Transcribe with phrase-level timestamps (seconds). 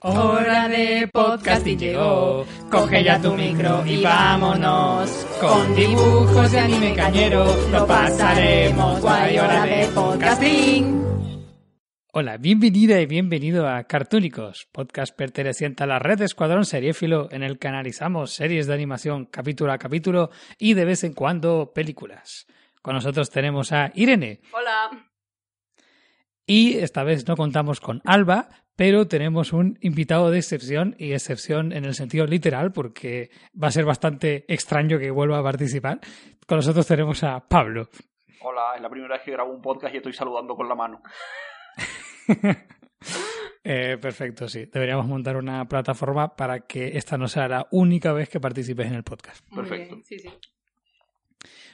[0.00, 5.10] Hora de podcasting llegó, coge ya tu micro y vámonos.
[5.40, 11.04] Con dibujos de anime cañero lo pasaremos guay, hora de podcasting.
[12.12, 17.42] Hola, bienvenida y bienvenido a Cartúnicos, podcast perteneciente a la red de Escuadrón Seriéfilo en
[17.42, 20.30] el que analizamos series de animación capítulo a capítulo
[20.60, 22.46] y de vez en cuando películas.
[22.82, 24.42] Con nosotros tenemos a Irene.
[24.52, 25.07] Hola.
[26.50, 31.74] Y esta vez no contamos con Alba, pero tenemos un invitado de excepción, y excepción
[31.74, 33.28] en el sentido literal, porque
[33.62, 36.00] va a ser bastante extraño que vuelva a participar.
[36.46, 37.90] Con nosotros tenemos a Pablo.
[38.40, 41.02] Hola, es la primera vez que grabo un podcast y estoy saludando con la mano.
[43.70, 44.64] Eh, perfecto, sí.
[44.72, 48.94] Deberíamos montar una plataforma para que esta no sea la única vez que participes en
[48.94, 49.44] el podcast.
[49.50, 49.96] Muy Perfecto.
[49.96, 50.28] bien, sí, sí.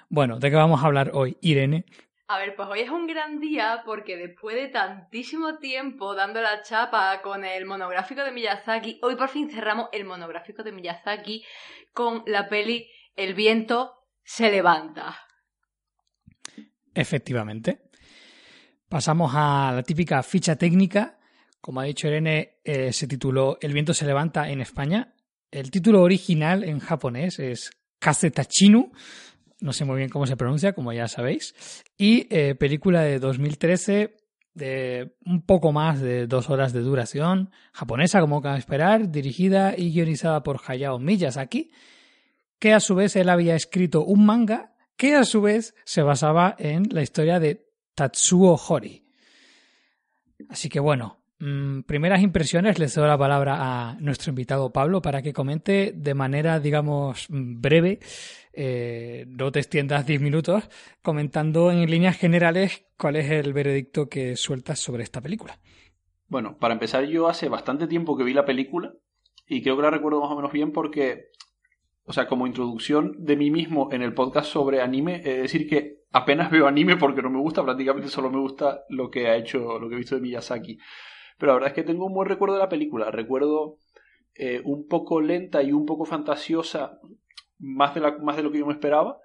[0.08, 1.84] Bueno, ¿de qué vamos a hablar hoy, Irene?
[2.26, 6.62] A ver, pues hoy es un gran día porque después de tantísimo tiempo dando la
[6.62, 11.44] chapa con el monográfico de Miyazaki, hoy por fin cerramos el monográfico de Miyazaki
[11.92, 15.18] con la peli El viento se levanta.
[16.94, 17.82] Efectivamente.
[18.88, 21.18] Pasamos a la típica ficha técnica.
[21.60, 25.14] Como ha dicho Irene, eh, se tituló El viento se levanta en España.
[25.50, 28.92] El título original en japonés es Kazetachinu.
[29.60, 31.54] No sé muy bien cómo se pronuncia, como ya sabéis.
[31.96, 34.16] Y eh, película de 2013
[34.54, 39.92] de un poco más de dos horas de duración, japonesa como cabe esperar, dirigida y
[39.92, 41.72] guionizada por Hayao Miyazaki,
[42.58, 46.54] que a su vez él había escrito un manga que a su vez se basaba
[46.58, 49.04] en la historia de Tatsuo Hori.
[50.48, 55.20] Así que bueno, mm, primeras impresiones, le cedo la palabra a nuestro invitado Pablo para
[55.20, 57.98] que comente de manera, digamos, mm, breve,
[58.56, 60.68] eh, no te extiendas 10 minutos,
[61.02, 65.58] comentando en líneas generales cuál es el veredicto que sueltas sobre esta película.
[66.28, 68.92] Bueno, para empezar, yo hace bastante tiempo que vi la película
[69.46, 71.26] y creo que la recuerdo más o menos bien porque,
[72.04, 76.04] o sea, como introducción de mí mismo en el podcast sobre anime, es decir que
[76.12, 79.78] apenas veo anime porque no me gusta, prácticamente solo me gusta lo que ha hecho,
[79.78, 80.78] lo que he visto de Miyazaki.
[81.38, 83.10] Pero la verdad es que tengo un buen recuerdo de la película.
[83.10, 83.78] Recuerdo
[84.36, 86.98] eh, un poco lenta y un poco fantasiosa,
[87.64, 89.18] más de, la, más de lo que yo me esperaba,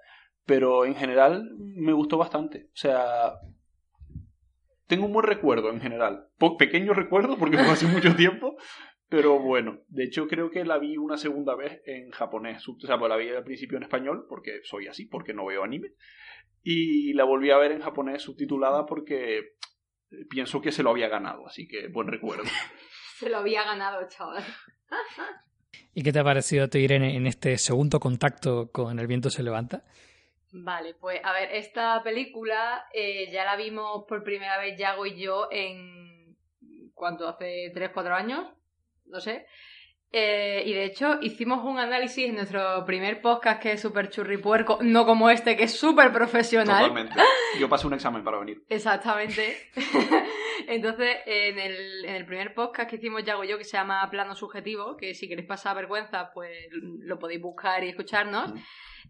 [0.46, 2.68] pero en general me gustó bastante.
[2.72, 3.34] O sea,
[4.86, 6.28] tengo un buen recuerdo en general.
[6.58, 8.56] Pequeño recuerdo porque fue hace mucho tiempo,
[9.08, 9.80] pero bueno.
[9.88, 12.66] De hecho, creo que la vi una segunda vez en japonés.
[12.68, 15.62] O sea, pues la vi al principio en español porque soy así, porque no veo
[15.62, 15.92] anime.
[16.62, 19.54] Y la volví a ver en japonés subtitulada porque
[20.28, 22.44] pienso que se lo había ganado, así que buen recuerdo.
[23.16, 24.42] Se lo había ganado, chaval.
[25.94, 29.30] ¿Y qué te ha parecido a ti, Irene, en este segundo contacto con El viento
[29.30, 29.84] se levanta?
[30.52, 35.20] Vale, pues a ver, esta película eh, ya la vimos por primera vez Yago y
[35.20, 36.36] yo en...
[36.94, 37.28] ¿Cuánto?
[37.28, 38.46] ¿Hace 3, 4 años?
[39.06, 39.46] No sé.
[40.12, 44.78] Eh, y de hecho hicimos un análisis en nuestro primer podcast que es súper churripuerco,
[44.82, 46.88] no como este que es súper profesional.
[46.88, 47.14] Totalmente.
[47.60, 48.64] Yo pasé un examen para venir.
[48.68, 49.56] Exactamente.
[50.66, 54.06] Entonces, en el, en el primer podcast que hicimos Yago y yo, que se llama
[54.10, 58.58] Plano Subjetivo, que si queréis pasar vergüenza, pues lo podéis buscar y escucharnos, Mm.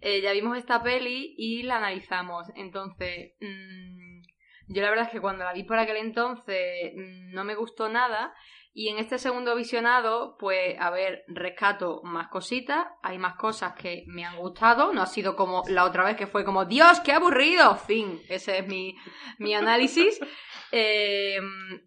[0.03, 2.47] eh, ya vimos esta peli y la analizamos.
[2.57, 4.21] Entonces, mm,
[4.69, 7.89] yo la verdad es que cuando la vi por aquel entonces mm, no me gustó
[7.89, 8.33] nada.
[8.73, 14.05] Y en este segundo visionado, pues, a ver, rescato más cositas, hay más cosas que
[14.07, 17.13] me han gustado, no ha sido como la otra vez que fue como, Dios, qué
[17.13, 18.97] aburrido, fin, ese es mi,
[19.39, 20.21] mi análisis.
[20.73, 21.41] Eh,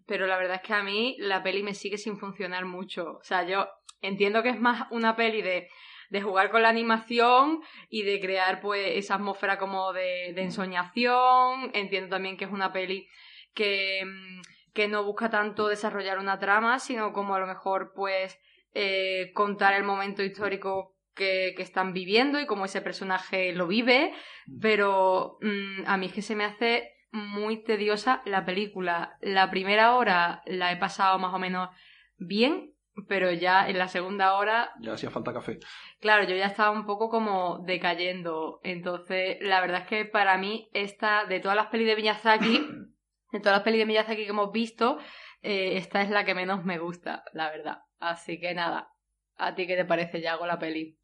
[0.06, 3.12] pero la verdad es que a mí la peli me sigue sin funcionar mucho.
[3.12, 3.66] O sea, yo
[4.02, 5.70] entiendo que es más una peli de,
[6.10, 11.70] de jugar con la animación y de crear pues esa atmósfera como de, de ensoñación.
[11.72, 13.08] Entiendo también que es una peli
[13.54, 14.42] que, mm,
[14.74, 18.38] que no busca tanto desarrollar una trama, sino como a lo mejor pues
[18.74, 24.12] eh, contar el momento histórico que, que están viviendo y cómo ese personaje lo vive.
[24.60, 29.16] Pero mm, a mí es que se me hace muy tediosa la película.
[29.20, 31.70] La primera hora la he pasado más o menos
[32.18, 32.74] bien,
[33.08, 35.58] pero ya en la segunda hora Ya hacía falta café.
[36.00, 38.60] Claro, yo ya estaba un poco como decayendo.
[38.64, 42.66] Entonces, la verdad es que para mí, esta, de todas las pelis de Miyazaki,
[43.34, 44.98] de todas las pelis de Miyazaki que hemos visto,
[45.42, 47.78] eh, esta es la que menos me gusta, la verdad.
[47.98, 48.92] Así que nada,
[49.36, 50.96] ¿a ti qué te parece, Yago, la peli?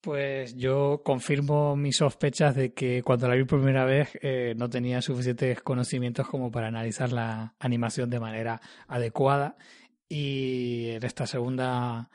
[0.00, 4.70] Pues yo confirmo mis sospechas de que cuando la vi por primera vez eh, no
[4.70, 9.56] tenía suficientes conocimientos como para analizar la animación de manera adecuada
[10.08, 12.08] y en esta segunda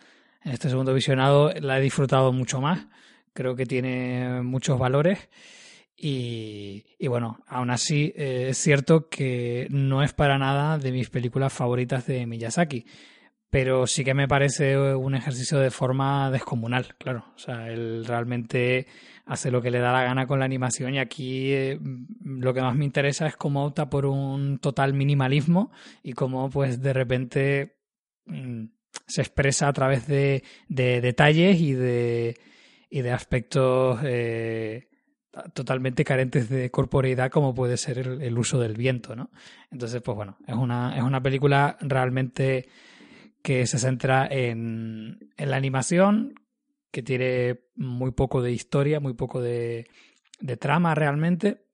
[0.43, 2.87] en este segundo visionado la he disfrutado mucho más.
[3.33, 5.29] Creo que tiene muchos valores
[5.97, 11.09] y, y bueno, aún así eh, es cierto que no es para nada de mis
[11.09, 12.85] películas favoritas de Miyazaki.
[13.49, 17.25] pero sí que me parece un ejercicio de forma descomunal, claro.
[17.35, 18.87] O sea, él realmente
[19.25, 21.79] hace lo que le da la gana con la animación y aquí eh,
[22.23, 25.71] lo que más me interesa es cómo opta por un total minimalismo
[26.03, 27.77] y cómo pues de repente
[28.25, 28.65] mm,
[29.07, 32.37] se expresa a través de, detalles y de,
[32.89, 34.89] y de aspectos eh,
[35.53, 39.31] totalmente carentes de corporeidad como puede ser el, uso del viento, ¿no?
[39.71, 42.67] Entonces, pues bueno, es una, es una película realmente
[43.41, 46.33] que se centra en, en la animación,
[46.91, 49.87] que tiene muy poco de historia, muy poco de,
[50.39, 51.64] de trama realmente,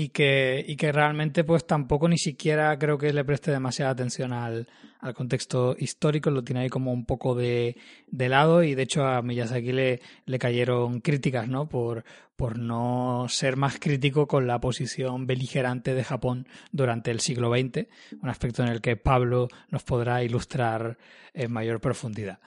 [0.00, 4.32] y que, y que realmente pues tampoco ni siquiera creo que le preste demasiada atención
[4.32, 4.66] al,
[4.98, 7.76] al contexto histórico, lo tiene ahí como un poco de,
[8.06, 11.68] de lado y de hecho a Miyazaki le, le cayeron críticas, ¿no?
[11.68, 12.04] Por,
[12.34, 17.86] por no ser más crítico con la posición beligerante de Japón durante el siglo XX,
[18.22, 20.96] un aspecto en el que Pablo nos podrá ilustrar
[21.34, 22.38] en mayor profundidad.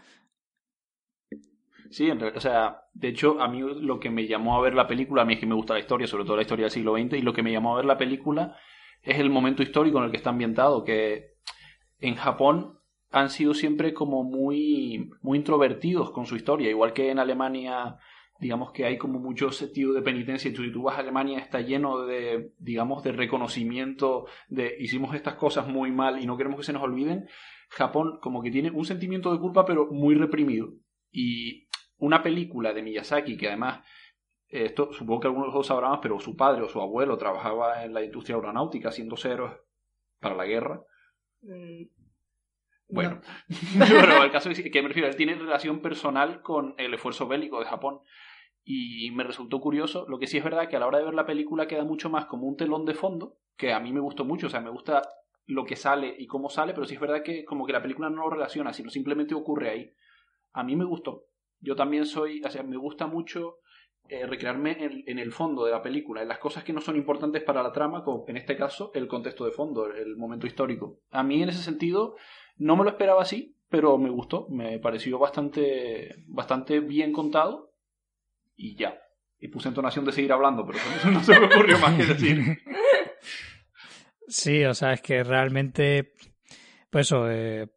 [1.94, 4.74] Sí, en realidad, o sea, de hecho, a mí lo que me llamó a ver
[4.74, 6.72] la película, a mí es que me gusta la historia, sobre todo la historia del
[6.72, 8.58] siglo XX, y lo que me llamó a ver la película
[9.04, 11.36] es el momento histórico en el que está ambientado, que
[12.00, 12.80] en Japón
[13.12, 17.98] han sido siempre como muy, muy introvertidos con su historia, igual que en Alemania,
[18.40, 21.62] digamos que hay como mucho sentido de penitencia, y si tú vas a Alemania está
[21.62, 26.66] lleno de, digamos, de reconocimiento, de hicimos estas cosas muy mal y no queremos que
[26.66, 27.28] se nos olviden,
[27.70, 30.74] Japón como que tiene un sentimiento de culpa pero muy reprimido.
[31.12, 31.68] Y
[32.04, 33.86] una película de Miyazaki que además,
[34.50, 37.86] esto supongo que algunos de los sabrán más, pero su padre o su abuelo trabajaba
[37.86, 39.54] en la industria aeronáutica haciendo ceros
[40.20, 40.84] para la guerra.
[41.42, 41.84] Mm,
[42.90, 43.22] bueno,
[43.80, 47.60] pero el caso es que me refiero, él tiene relación personal con el esfuerzo bélico
[47.60, 48.02] de Japón.
[48.66, 51.14] Y me resultó curioso, lo que sí es verdad que a la hora de ver
[51.14, 54.24] la película queda mucho más como un telón de fondo, que a mí me gustó
[54.24, 55.02] mucho, o sea, me gusta
[55.46, 58.10] lo que sale y cómo sale, pero sí es verdad que como que la película
[58.10, 59.94] no lo relaciona, sino simplemente ocurre ahí.
[60.54, 61.28] A mí me gustó
[61.64, 63.60] yo también soy, o sea, me gusta mucho
[64.10, 64.78] eh, recrearme
[65.08, 67.72] en, el fondo de la película, en las cosas que no son importantes para la
[67.72, 71.00] trama, como en este caso el contexto de fondo, el momento histórico.
[71.10, 72.16] A mí en ese sentido
[72.58, 77.74] no me lo esperaba así, pero me gustó, me pareció bastante, bastante bien contado
[78.56, 79.00] y ya.
[79.40, 82.58] Y puse entonación de seguir hablando, pero eso no se me ocurrió más que decir.
[84.26, 86.14] Sí, o sea, es que realmente,
[86.90, 87.68] pues eso, eh,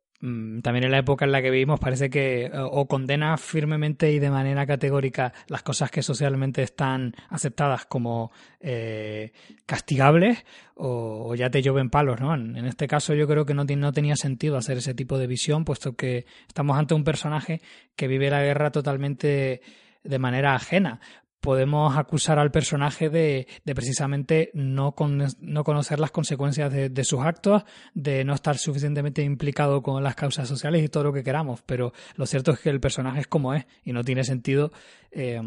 [0.63, 4.31] también en la época en la que vivimos parece que o condena firmemente y de
[4.31, 9.33] manera categórica las cosas que socialmente están aceptadas como eh,
[9.67, 10.45] castigables
[10.75, 12.35] o, ya te lloven palos, ¿no?
[12.35, 15.65] En, este caso yo creo que no, no tenía sentido hacer ese tipo de visión
[15.65, 17.61] puesto que estamos ante un personaje
[17.95, 19.61] que vive la guerra totalmente
[20.03, 21.01] de manera ajena
[21.41, 24.95] podemos acusar al personaje de, precisamente no,
[25.41, 30.49] no, conocer las consecuencias de, sus actos, de no estar suficientemente implicado con las causas
[30.49, 31.63] sociales y todo lo que queramos.
[31.63, 34.73] Pero lo cierto es que el personaje es como es y no tiene sentido
[35.13, 35.41] eh,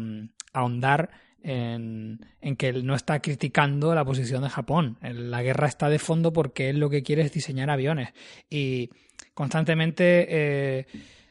[0.52, 1.10] ahondar
[1.42, 4.98] en, en, que él no está criticando la posición de Japón.
[5.02, 8.10] La guerra está de fondo porque él lo que quiere es diseñar aviones.
[8.48, 8.90] Y
[9.34, 10.26] constantemente.
[10.28, 10.86] Eh,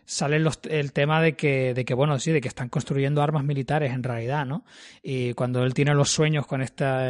[0.09, 3.94] sale el tema de que, de que, bueno, sí, de que están construyendo armas militares
[3.94, 4.65] en realidad, ¿no?
[5.03, 7.07] Y cuando él tiene los sueños con esta,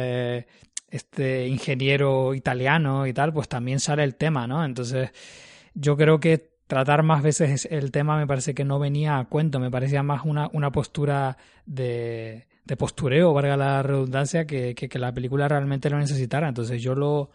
[0.90, 4.62] este ingeniero italiano y tal, pues también sale el tema, ¿no?
[4.62, 5.12] Entonces,
[5.72, 9.60] yo creo que tratar más veces el tema me parece que no venía a cuento,
[9.60, 14.98] me parecía más una, una postura de, de postureo, valga la redundancia, que, que, que
[14.98, 16.48] la película realmente lo necesitara.
[16.48, 17.30] Entonces yo lo,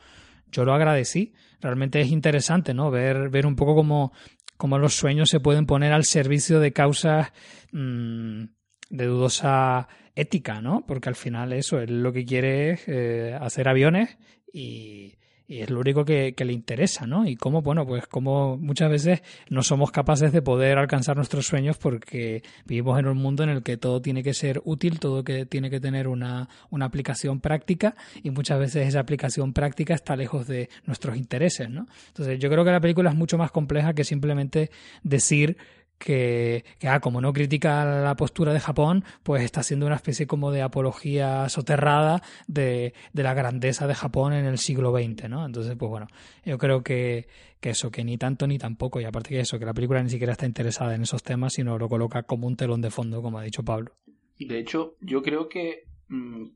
[0.52, 1.34] yo lo agradecí.
[1.60, 2.92] Realmente es interesante, ¿no?
[2.92, 4.14] Ver, ver un poco cómo
[4.58, 7.32] cómo los sueños se pueden poner al servicio de causas
[7.72, 8.46] mmm,
[8.90, 10.86] de dudosa ética, ¿no?
[10.88, 14.18] Porque al final eso, él lo que quiere es eh, hacer aviones
[14.52, 15.16] y,
[15.48, 17.28] y es lo único que, le interesa, ¿no?
[17.28, 21.78] Y cómo, bueno, pues como muchas veces no somos capaces de poder alcanzar nuestros sueños
[21.78, 25.46] porque vivimos en un mundo en el que todo tiene que ser útil, todo que
[25.46, 30.48] tiene que tener una, una aplicación práctica y muchas veces esa aplicación práctica está lejos
[30.48, 31.88] de nuestros intereses, ¿no?
[32.08, 34.72] Entonces yo creo que la película es mucho más compleja que simplemente
[35.04, 35.58] decir
[35.98, 40.52] que, ah, como no critica la postura de Japón, pues está haciendo una especie como
[40.52, 45.46] de apología soterrada de, de la grandeza de Japón en el siglo XX, ¿no?
[45.46, 46.08] Entonces, pues bueno,
[46.44, 47.28] yo creo que,
[47.60, 50.10] que eso, que ni tanto ni tampoco, y aparte que eso, que la película ni
[50.10, 53.40] siquiera está interesada en esos temas, sino lo coloca como un telón de fondo, como
[53.40, 53.94] ha dicho Pablo.
[54.38, 56.48] De hecho, yo creo que mm,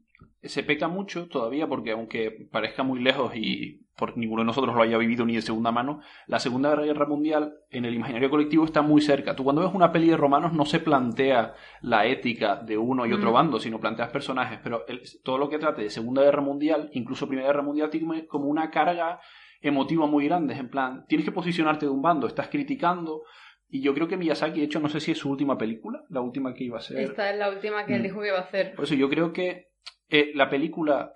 [0.43, 4.81] se peca mucho todavía porque aunque parezca muy lejos y por ninguno de nosotros lo
[4.81, 8.81] haya vivido ni de segunda mano, la Segunda Guerra Mundial en el imaginario colectivo está
[8.81, 9.35] muy cerca.
[9.35, 13.13] Tú cuando ves una peli de romanos no se plantea la ética de uno y
[13.13, 13.33] otro mm.
[13.33, 14.85] bando, sino planteas personajes, pero
[15.23, 18.71] todo lo que trate de Segunda Guerra Mundial, incluso Primera Guerra Mundial, tiene como una
[18.71, 19.19] carga
[19.61, 20.57] emotiva muy grandes.
[20.57, 23.23] En plan, tienes que posicionarte de un bando, estás criticando.
[23.67, 26.21] Y yo creo que Miyazaki, de hecho, no sé si es su última película, la
[26.21, 26.99] última que iba a ser.
[27.01, 28.03] Esta es la última que él Mm.
[28.03, 28.73] dijo que iba a hacer.
[28.75, 29.67] Por eso yo creo que
[30.09, 31.11] eh, la película,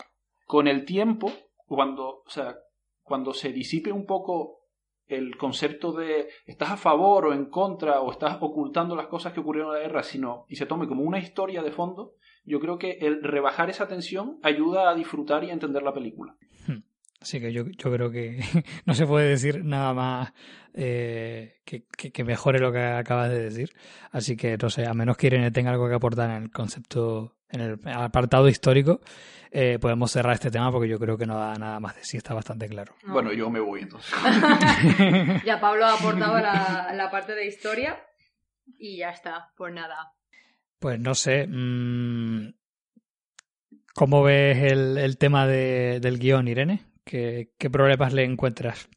[0.45, 1.31] con el tiempo,
[1.65, 2.55] cuando, o sea,
[3.03, 4.61] cuando se disipe un poco
[5.05, 9.41] el concepto de estás a favor o en contra o estás ocultando las cosas que
[9.41, 12.13] ocurrieron en la guerra, sino y se tome como una historia de fondo,
[12.45, 16.35] yo creo que el rebajar esa tensión ayuda a disfrutar y a entender la película.
[17.21, 18.39] Así que yo, yo creo que
[18.85, 20.33] no se puede decir nada más
[20.73, 23.69] eh, que, que- que mejore lo que acabas de decir.
[24.11, 27.37] Así que, no sé, a menos que Irene tenga algo que aportar en el concepto,
[27.53, 28.99] en el apartado histórico,
[29.51, 32.17] eh, podemos cerrar este tema porque yo creo que no da nada más de sí,
[32.17, 32.95] está bastante claro.
[33.03, 33.13] No.
[33.13, 34.11] Bueno, yo me voy entonces.
[35.45, 37.97] Ya Pablo ha aportado la, la parte de historia
[38.77, 40.13] y ya está, pues nada.
[40.79, 41.47] Pues no sé.
[41.47, 42.53] mm,
[43.95, 46.81] ¿Cómo ves el, el tema de- del guion, Irene?
[47.05, 48.89] ¿Qué, qué problemas le encuentras?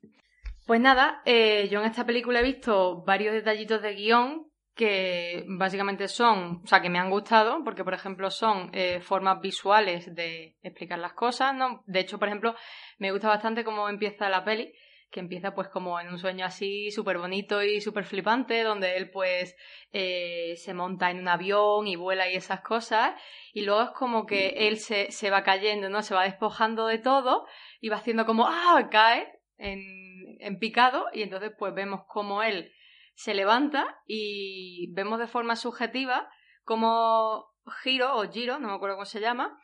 [0.66, 4.46] Pues nada, eh, yo en esta película he visto varios detallitos de guion
[4.76, 9.40] que básicamente son, o sea, que me han gustado, porque por ejemplo son eh, formas
[9.40, 11.83] visuales de explicar las cosas, ¿no?
[11.87, 12.54] De hecho, por ejemplo,
[12.99, 14.75] me gusta bastante cómo empieza la peli,
[15.11, 19.11] que empieza pues como en un sueño así súper bonito y súper flipante, donde él
[19.11, 19.56] pues
[19.92, 23.18] eh, se monta en un avión y vuela y esas cosas,
[23.54, 26.02] y luego es como que él se, se va cayendo, ¿no?
[26.02, 27.47] Se va despojando de todo
[27.80, 28.88] y va haciendo como, ¡ah!
[28.90, 32.71] cae en, en picado y entonces pues vemos cómo él
[33.16, 36.30] se levanta y vemos de forma subjetiva
[36.64, 37.46] como
[37.82, 39.58] Giro o Giro, no me acuerdo cómo se llama,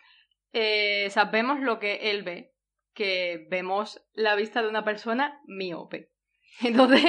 [0.52, 2.54] eh, sabemos lo que él ve,
[2.94, 6.11] que vemos la vista de una persona miope.
[6.62, 7.04] Entonces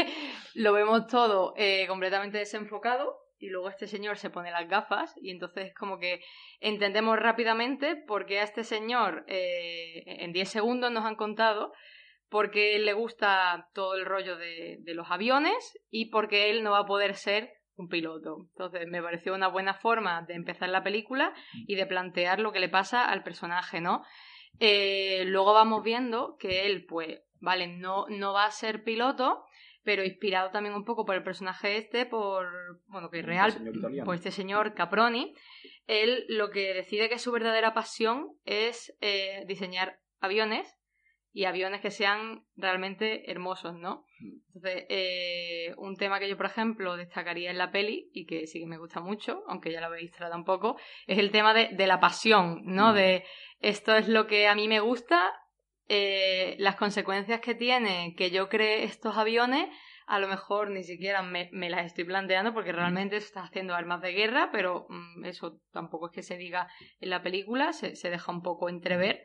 [0.53, 5.29] lo vemos todo eh, completamente desenfocado y luego este señor se pone las gafas y
[5.29, 6.21] entonces es como que
[6.61, 11.73] entendemos rápidamente por qué a este señor eh, en 10 segundos nos han contado
[12.33, 16.79] porque le gusta todo el rollo de, de los aviones y porque él no va
[16.79, 18.47] a poder ser un piloto.
[18.49, 21.31] Entonces me pareció una buena forma de empezar la película
[21.67, 24.03] y de plantear lo que le pasa al personaje, ¿no?
[24.59, 29.45] Eh, luego vamos viendo que él, pues, vale, no, no va a ser piloto,
[29.83, 32.47] pero inspirado también un poco por el personaje este, por,
[32.87, 34.05] bueno, que es real, Este señor italiano.
[34.05, 35.35] por este señor Caproni,
[35.87, 40.73] él lo que decide que su verdadera pasión es eh, diseñar aviones
[41.33, 44.05] y aviones que sean realmente hermosos, ¿no?
[44.53, 48.59] Entonces, eh, un tema que yo, por ejemplo, destacaría en la peli y que sí
[48.59, 51.69] que me gusta mucho, aunque ya lo habéis tratado un poco, es el tema de,
[51.69, 52.91] de la pasión, ¿no?
[52.91, 52.95] Mm.
[52.95, 53.23] De
[53.59, 55.33] esto es lo que a mí me gusta,
[55.89, 59.67] eh, las consecuencias que tiene que yo cree estos aviones,
[60.05, 63.73] a lo mejor ni siquiera me, me las estoy planteando porque realmente se está haciendo
[63.73, 66.67] armas de guerra, pero mm, eso tampoco es que se diga
[66.99, 69.23] en la película, se, se deja un poco entrever,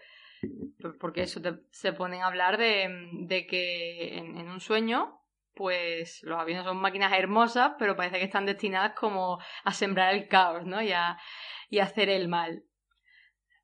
[1.01, 5.21] porque eso te- se ponen a hablar de, de que en, un sueño,
[5.55, 10.29] pues los aviones son máquinas hermosas, pero parece que están destinadas como a sembrar el
[10.29, 10.81] caos, ¿no?
[10.83, 11.19] Y a,
[11.69, 12.63] y hacer el mal.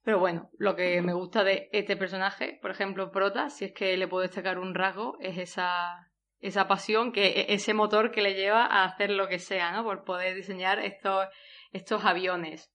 [0.02, 3.96] Pero bueno, lo que me gusta de este personaje, por ejemplo, Prota, si es que
[3.96, 8.34] le puedo destacar un rasgo, es esa, esa pasión, que e- ese motor que le
[8.34, 9.82] lleva a hacer lo que sea, ¿no?
[9.84, 11.26] Por poder diseñar estos,
[11.72, 12.70] estos aviones.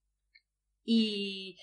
[0.84, 1.58] Y,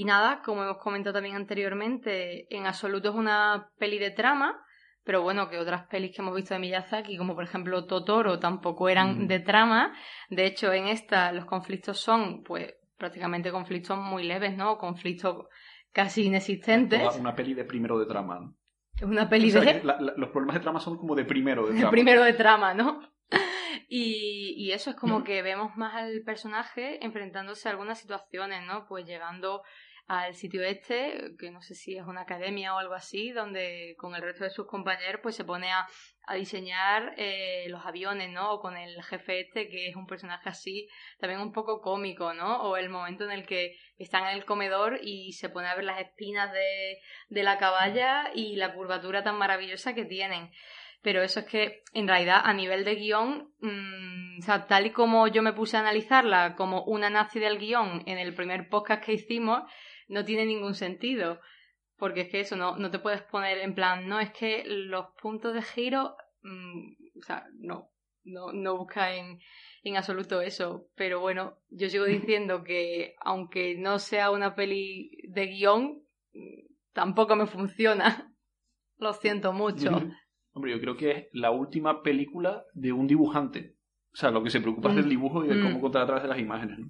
[0.00, 4.58] y nada, como hemos comentado también anteriormente, en absoluto es una peli de trama,
[5.04, 8.88] pero bueno, que otras pelis que hemos visto de Miyazaki, como por ejemplo Totoro, tampoco
[8.88, 9.26] eran Mm.
[9.28, 9.92] de trama.
[10.28, 14.76] De hecho, en esta los conflictos son, pues, prácticamente conflictos muy leves, ¿no?
[14.78, 15.46] Conflictos
[15.92, 17.00] casi inexistentes.
[17.02, 18.40] Toda Una peli de primero de trama.
[18.40, 18.54] ¿no?
[18.96, 19.80] Es una peli O sea, de...
[19.80, 21.90] que la- la- los problemas de trama son como de primero de trama.
[21.90, 23.00] primero de trama, ¿no?
[23.88, 28.86] Y, y eso es como que vemos más al personaje enfrentándose a algunas situaciones, ¿no?
[28.86, 29.62] Pues llegando
[30.10, 34.16] al sitio este, que no sé si es una academia o algo así, donde con
[34.16, 35.86] el resto de sus compañeros pues se pone a,
[36.26, 38.54] a diseñar eh, los aviones, ¿no?
[38.54, 40.88] O con el jefe este, que es un personaje así,
[41.20, 42.60] también un poco cómico, ¿no?
[42.62, 45.84] O el momento en el que están en el comedor y se pone a ver
[45.84, 46.98] las espinas de,
[47.28, 50.50] de la caballa y la curvatura tan maravillosa que tienen.
[51.02, 54.90] Pero eso es que, en realidad, a nivel de guion, mm, o sea, tal y
[54.90, 59.04] como yo me puse a analizarla como una nazi del guion en el primer podcast
[59.04, 59.62] que hicimos,
[60.10, 61.40] no tiene ningún sentido.
[61.96, 65.06] Porque es que eso, no, no te puedes poner en plan, no, es que los
[65.20, 67.90] puntos de giro, mm, o sea, no,
[68.24, 69.38] no, no busca en,
[69.82, 70.86] en absoluto eso.
[70.94, 76.02] Pero bueno, yo sigo diciendo que aunque no sea una peli de guion,
[76.32, 78.34] mm, tampoco me funciona.
[78.98, 79.90] Lo siento mucho.
[80.52, 83.76] Hombre, yo creo que es la última película de un dibujante.
[84.12, 85.10] O sea, lo que se preocupa es del Mm.
[85.10, 86.78] dibujo y de cómo contar a través de las imágenes.
[86.80, 86.88] ¿no?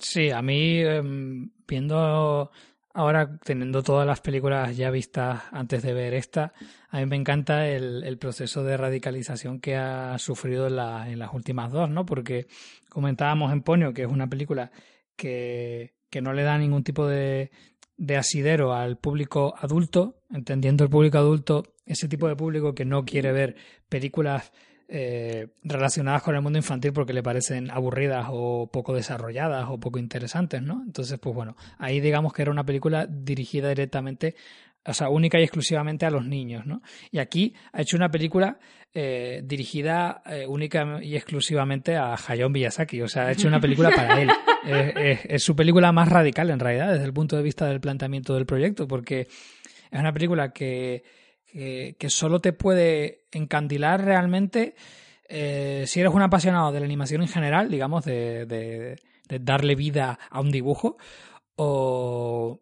[0.00, 2.50] Sí, a mí, em, viendo
[2.94, 6.54] ahora teniendo todas las películas ya vistas antes de ver esta,
[6.88, 11.70] a mí me encanta el, proceso de radicalización que ha sufrido en, en las últimas
[11.70, 12.06] dos, ¿no?
[12.06, 12.46] Porque
[12.88, 14.70] comentábamos en Ponio que es una película
[15.14, 17.50] que, que no le da ningún tipo de,
[17.96, 23.04] de asidero al público adulto, entendiendo el público adulto, ese tipo de público que no
[23.04, 23.56] quiere ver
[23.88, 24.52] películas
[24.88, 29.98] eh, relacionadas con el mundo infantil porque le parecen aburridas o poco desarrolladas o poco
[29.98, 30.82] interesantes, ¿no?
[30.86, 34.34] Entonces, pues bueno, ahí digamos que era una película dirigida directamente,
[34.84, 36.82] o sea, única y exclusivamente a los niños, ¿no?
[37.10, 38.58] Y aquí ha hecho una película
[38.94, 43.90] eh, dirigida eh, única y exclusivamente a Hayao Miyazaki, o sea, ha hecho una película
[43.90, 44.30] para él.
[44.66, 47.78] Es, es- es su película más radical en realidad desde el punto de vista del
[47.80, 51.04] planteamiento del proyecto, porque es una película que,
[51.50, 54.74] que, solo te puede encandilar realmente
[55.28, 60.18] eh, si eres un apasionado de la animación en general, digamos, de- de darle vida
[60.30, 60.98] a un dibujo,
[61.56, 62.60] o,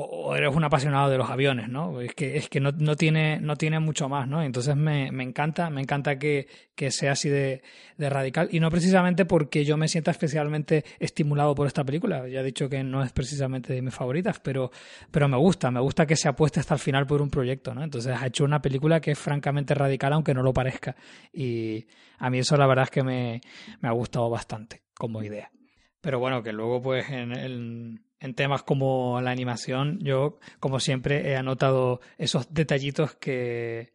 [0.00, 2.00] o- eres un apasionado de los aviones, ¿no?
[2.00, 4.42] Es que, es que no, no tiene, no tiene mucho más, ¿no?
[4.42, 7.62] Entonces me, me encanta, me encanta que, que sea así de,
[7.96, 12.28] de radical, y no precisamente porque yo me sienta especialmente estimulado por esta película.
[12.28, 14.70] Ya he dicho que no es precisamente de mis favoritas, pero,
[15.10, 17.82] pero me gusta, me gusta que se apueste hasta el final por un proyecto, ¿no?
[17.82, 20.96] Entonces ha hecho una película que es francamente radical, aunque no lo parezca.
[21.32, 21.86] Y
[22.18, 23.40] a mí eso la verdad es que me,
[23.80, 25.50] me ha gustado bastante como idea.
[26.00, 31.30] Pero bueno, que luego pues en, en- en temas como la animación, yo como siempre
[31.30, 33.92] he anotado esos detallitos que,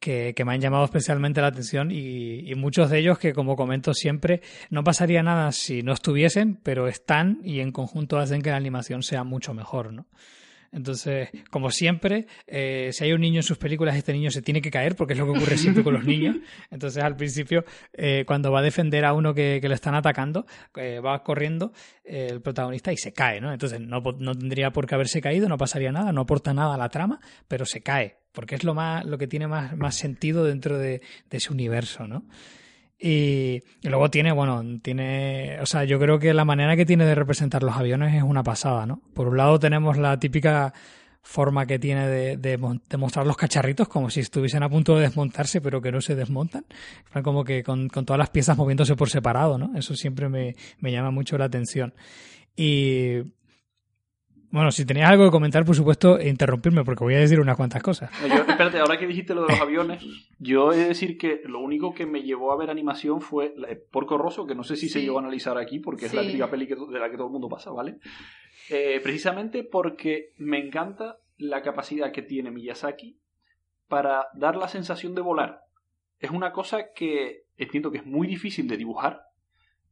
[0.00, 3.56] que, que me han llamado especialmente la atención y, y muchos de ellos que como
[3.56, 8.50] comento siempre no pasaría nada si no estuviesen, pero están y en conjunto hacen que
[8.50, 10.06] la animación sea mucho mejor, ¿no?
[10.72, 14.60] Entonces, como siempre, eh, si hay un niño en sus películas, este niño se tiene
[14.60, 16.36] que caer, porque es lo que ocurre siempre con los niños.
[16.70, 20.46] Entonces, al principio, eh, cuando va a defender a uno que, que le están atacando,
[20.76, 21.72] eh, va corriendo
[22.04, 23.52] el protagonista y se cae, ¿no?
[23.52, 26.78] Entonces, no, no tendría por qué haberse caído, no pasaría nada, no aporta nada a
[26.78, 30.44] la trama, pero se cae, porque es lo, más, lo que tiene más, más sentido
[30.44, 32.24] dentro de, de ese universo, ¿no?
[33.00, 37.14] Y, luego tiene, bueno, tiene, o sea, yo creo que la manera que tiene de
[37.14, 39.00] representar los aviones es una pasada, ¿no?
[39.14, 40.74] Por un lado tenemos la típica
[41.22, 42.58] forma que tiene de,
[42.96, 46.64] mostrar los cacharritos como si estuviesen a punto de desmontarse pero que no se desmontan,
[47.22, 49.76] como que con, con todas las piezas moviéndose por separado, ¿no?
[49.76, 51.94] Eso siempre me, me llama mucho la atención.
[52.56, 53.22] Y
[54.50, 57.82] bueno, si tenías algo que comentar, por supuesto, interrumpirme porque voy a decir unas cuantas
[57.82, 58.10] cosas.
[58.26, 60.02] Yo- espérate, ahora que dijiste lo de los aviones,
[60.38, 63.68] yo he de decir que lo único que me llevó a ver animación fue la-
[63.90, 66.50] Porco Rosso, que no sé si se llegó a analizar aquí, porque es la típica
[66.50, 67.98] peli que- de la que todo el mundo pasa, ¿vale?
[68.70, 73.18] Eh, precisamente porque me encanta la capacidad que tiene Miyazaki
[73.86, 75.60] para dar la sensación de volar.
[76.18, 79.22] Es una cosa que entiendo que es muy difícil de dibujar,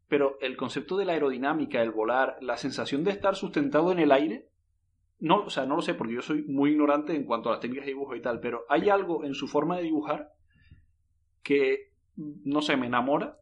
[0.09, 4.12] pero el concepto de la aerodinámica, el volar, la sensación de estar sustentado en el
[4.12, 4.49] aire,
[5.19, 7.61] no, o sea, no lo sé porque yo soy muy ignorante en cuanto a las
[7.61, 10.31] técnicas de dibujo y tal, pero hay algo en su forma de dibujar
[11.42, 13.38] que, no sé, me enamora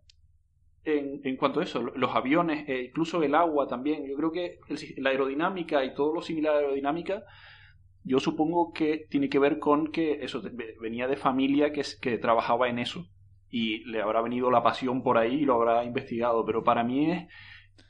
[0.85, 4.07] en, en cuanto a eso, los aviones, e incluso el agua también.
[4.09, 7.24] Yo creo que el la aerodinámica y todo lo similar a la aerodinámica,
[8.05, 12.18] yo supongo que tiene que ver con que eso ve- venía de familia que, que
[12.18, 13.07] trabajaba en eso
[13.54, 17.12] y le habrá venido la pasión por ahí y lo habrá investigado, pero para mí
[17.12, 17.28] es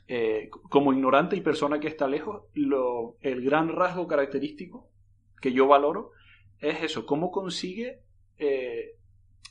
[0.07, 4.91] eh, como ignorante y persona que está lejos, lo, el gran rasgo característico
[5.41, 6.11] que yo valoro
[6.59, 8.03] es eso, cómo consigue
[8.37, 8.91] eh,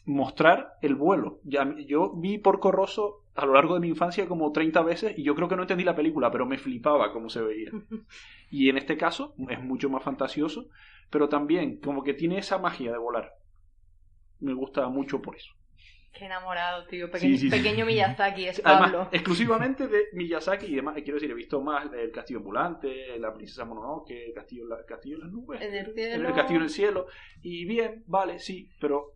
[0.05, 1.40] mostrar el vuelo.
[1.42, 5.24] Ya, yo vi Porco Rosso a lo largo de mi infancia como 30 veces y
[5.24, 7.72] yo creo que no entendí la película, pero me flipaba cómo se veía.
[8.53, 10.68] Y en este caso es mucho más fantasioso,
[11.11, 13.33] pero también como que tiene esa magia de volar.
[14.38, 15.55] Me gusta mucho por eso.
[16.16, 17.11] Qué enamorado, tío.
[17.11, 17.50] Pequeño, sí, sí.
[17.50, 19.09] pequeño Miyazaki es Además, Pablo.
[19.12, 20.94] exclusivamente de Miyazaki y demás.
[20.96, 24.85] Quiero decir, he visto más El Castillo Ambulante, La Princesa Mononoke, El Castillo, en la-
[24.87, 26.35] Castillo en las Nubes, En el cielo.
[26.35, 27.07] Castillo en el Cielo.
[27.42, 29.14] Y bien, vale, sí, pero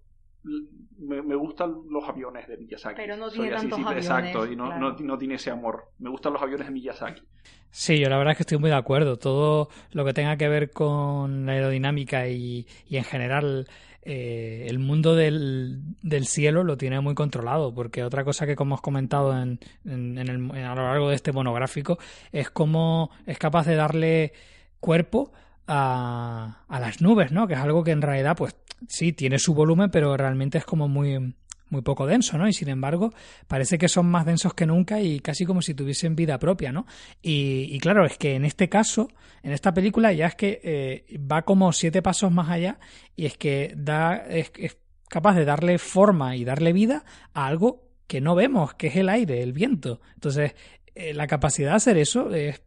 [0.98, 2.96] me, me gustan los aviones de Miyazaki.
[2.96, 4.80] Pero no tiene así, tantos aviones, Exacto, y no, claro.
[4.80, 5.84] no, no tiene ese amor.
[5.98, 7.22] Me gustan los aviones de Miyazaki.
[7.70, 9.18] Sí, yo la verdad es que estoy muy de acuerdo.
[9.18, 13.68] Todo lo que tenga que ver con la aerodinámica y, y en general
[14.02, 18.70] eh, el mundo del, del cielo lo tiene muy controlado, porque otra cosa que como
[18.74, 21.98] hemos comentado en, en- en el- a lo largo de este monográfico
[22.32, 24.32] es cómo es capaz de darle
[24.80, 25.32] cuerpo
[25.66, 27.46] a, a las nubes, ¿no?
[27.46, 28.56] Que es algo que en realidad, pues
[28.88, 31.34] sí, tiene su volumen, pero realmente es como muy
[31.70, 32.48] muy poco denso, ¿no?
[32.48, 33.12] Y sin embargo,
[33.46, 36.86] parece que son más densos que nunca y casi como si tuviesen vida propia, ¿no?
[37.22, 39.08] Y, y claro, es que en este caso,
[39.42, 42.78] en esta película, ya es que eh, va como siete pasos más allá
[43.16, 44.78] y es que da, es, es
[45.08, 49.08] capaz de darle forma y darle vida a algo que no vemos, que es el
[49.08, 50.00] aire, el viento.
[50.14, 50.54] Entonces,
[50.94, 52.62] eh, la capacidad de hacer eso es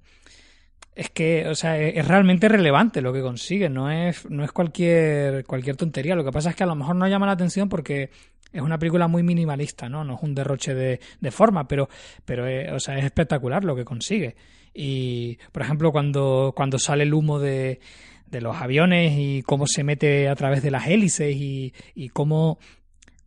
[0.96, 5.46] es que, o sea, es, realmente relevante lo que consigue, no es, no es cualquier,
[5.46, 6.16] cualquier tontería.
[6.16, 8.10] Lo que pasa es que a lo mejor no llama la atención porque
[8.52, 10.04] es una película muy minimalista, ¿no?
[10.04, 11.90] No es un derroche de, de forma, pero,
[12.26, 14.36] pero o sea, es espectacular lo que consigue.
[14.74, 17.80] Y, por ejemplo, cuando, cuando sale el humo de,
[18.28, 22.60] de los aviones y cómo se mete a través de las hélices y, y cómo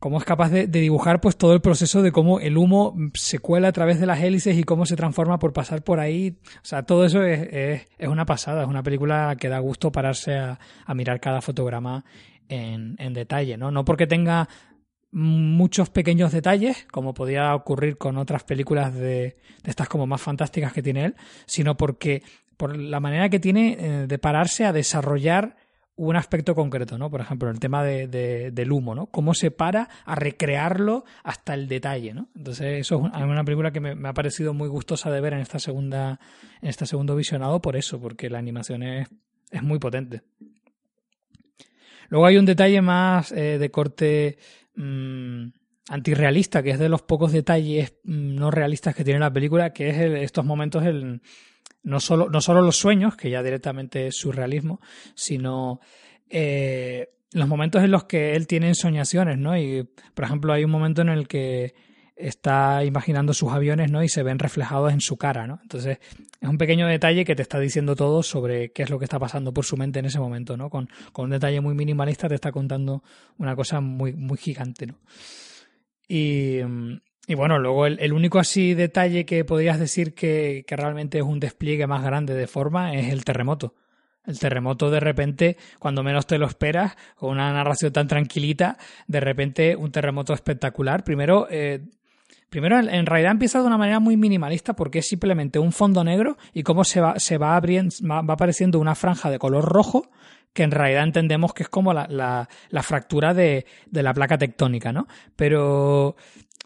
[0.05, 3.69] cómo es capaz de, dibujar pues todo el proceso de cómo el humo se cuela
[3.69, 6.37] a través de las hélices y cómo se transforma por pasar por ahí.
[6.57, 10.59] O sea, todo eso es, una pasada, es una película que da gusto pararse a,
[10.95, 12.05] mirar cada fotograma
[12.51, 13.71] en, en, detalle, ¿no?
[13.71, 14.47] No porque tenga
[15.11, 20.75] muchos pequeños detalles, como podía ocurrir con otras películas de, de estas como más fantásticas
[20.75, 21.15] que tiene él,
[21.47, 22.23] sino porque
[22.59, 25.57] por la manera que tiene eh, de pararse a desarrollar
[25.97, 27.11] un aspecto concreto, ¿no?
[27.11, 29.07] Por ejemplo, el tema de, del humo, ¿no?
[29.07, 32.29] Cómo se para a recrearlo hasta el detalle, ¿no?
[32.35, 35.59] Entonces, eso es una película que me, ha parecido muy gustosa de ver en esta
[35.59, 36.19] segunda,
[36.61, 39.09] en este segundo visionado por eso, porque la animación es,
[39.51, 40.23] es muy potente.
[42.09, 44.39] Luego hay un detalle más eh, de corte
[44.75, 45.47] mmm,
[45.89, 49.91] antirrealista, que es de los pocos detalles mm, no realistas que tiene la película, que
[49.91, 51.23] es estos momentos el
[51.85, 54.81] no solo, no solo los sueños, que ya directamente es surrealismo,
[55.15, 55.81] sino
[56.29, 59.57] eh, los momentos en los que él tiene ensoñaciones, ¿no?
[59.57, 61.75] Y, por ejemplo, hay un momento en el que
[62.17, 64.03] está imaginando sus aviones, ¿no?
[64.03, 65.59] Y se ven reflejados en su cara, ¿no?
[65.63, 65.99] Entonces,
[66.41, 69.19] es un pequeño detalle que te está diciendo todo sobre qué es lo que está
[69.19, 70.71] pasando por su mente en ese momento, ¿no?
[70.71, 73.03] Con, con un detalle muy minimalista te está contando
[73.37, 75.01] una cosa muy, muy gigante, ¿no?
[76.09, 76.61] Y,
[77.27, 81.41] y bueno, luego el, único así detalle que podrías decir que, que, realmente es un
[81.41, 83.75] despliegue más grande de forma es el terremoto.
[84.27, 89.21] El terremoto de repente, cuando menos te lo esperas, con una narración tan tranquilita, de
[89.21, 91.05] repente un terremoto espectacular.
[91.05, 91.81] Primero, eh,
[92.49, 96.39] primero en realidad empieza de una manera muy minimalista porque es simplemente un fondo negro
[96.55, 100.11] y cómo se va, se va abriendo, va apareciendo una franja de color rojo
[100.55, 104.39] que en realidad entendemos que es como la, la, la fractura de, de, la placa
[104.39, 105.09] tectónica, ¿no?
[105.35, 106.15] Pero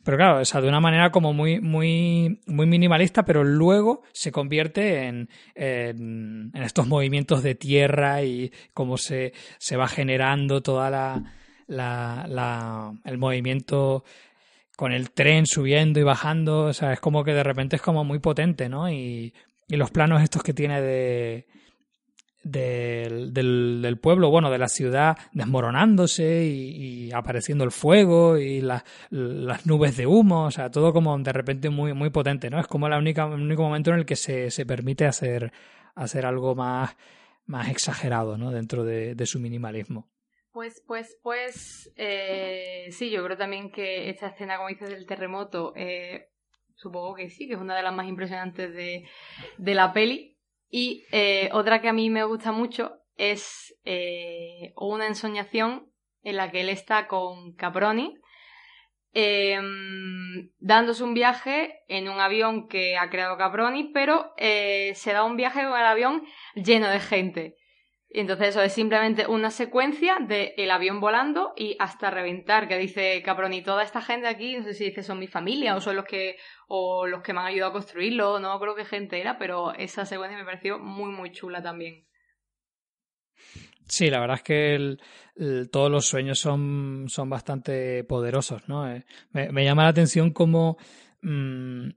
[0.09, 4.33] pero claro, o sea, de una manera como muy, muy, muy minimalista, pero luego se
[4.33, 11.35] convierte en, en, estos movimientos de tierra y cómo se, se va generando toda la,
[11.67, 14.03] la, la, el movimiento
[14.77, 16.61] con el tren subiendo y bajando.
[16.61, 18.91] O sea, es como que de repente es como muy potente, ¿no?
[18.91, 19.35] Y,
[19.69, 21.47] y los planos estos que tiene de,
[22.51, 30.07] del, pueblo, bueno, de la ciudad desmoronándose y, apareciendo el fuego y las nubes de
[30.07, 32.61] humo, o sea, todo como de repente muy, muy potente, ¿no?
[32.61, 35.53] Es como el único momento en el que se, se permite hacer,
[35.95, 36.97] hacer algo más,
[37.47, 38.51] más exagerado, ¿no?
[38.51, 40.09] Dentro de, de su minimalismo.
[40.53, 45.73] Pues, pues, pues, eh, sí, yo creo también que esta escena, como dices, del terremoto,
[45.77, 46.31] eh,
[46.75, 49.09] supongo que sí, que es una de las más impresionantes de,
[49.57, 50.38] de la peli.
[50.71, 55.91] Y eh, otra que a mí me gusta mucho es eh, una ensoñación
[56.23, 58.17] en la que él está con Caproni
[59.13, 65.25] em, dándose un viaje en un avión que ha creado Caproni, pero eh, se da
[65.25, 67.57] un viaje con el avión lleno de gente.
[68.11, 72.79] Y entonces eso es simplemente una secuencia del el avión volando y hasta reventar, que
[72.79, 75.97] dice Caproni, toda esta gente aquí, no sé si dice son mi familia o son
[75.97, 76.37] los que,
[76.69, 80.07] o los que me han ayudado a construirlo, no creo qué gente era, pero esa
[80.07, 82.07] secuencia me pareció muy muy chula también.
[83.89, 84.97] Sí, la verdad es que
[85.71, 88.91] todos los sueños son, son bastante poderosos, ¿no?
[88.91, 90.77] Eh, me, llama la atención cómo
[91.23, 91.89] mm,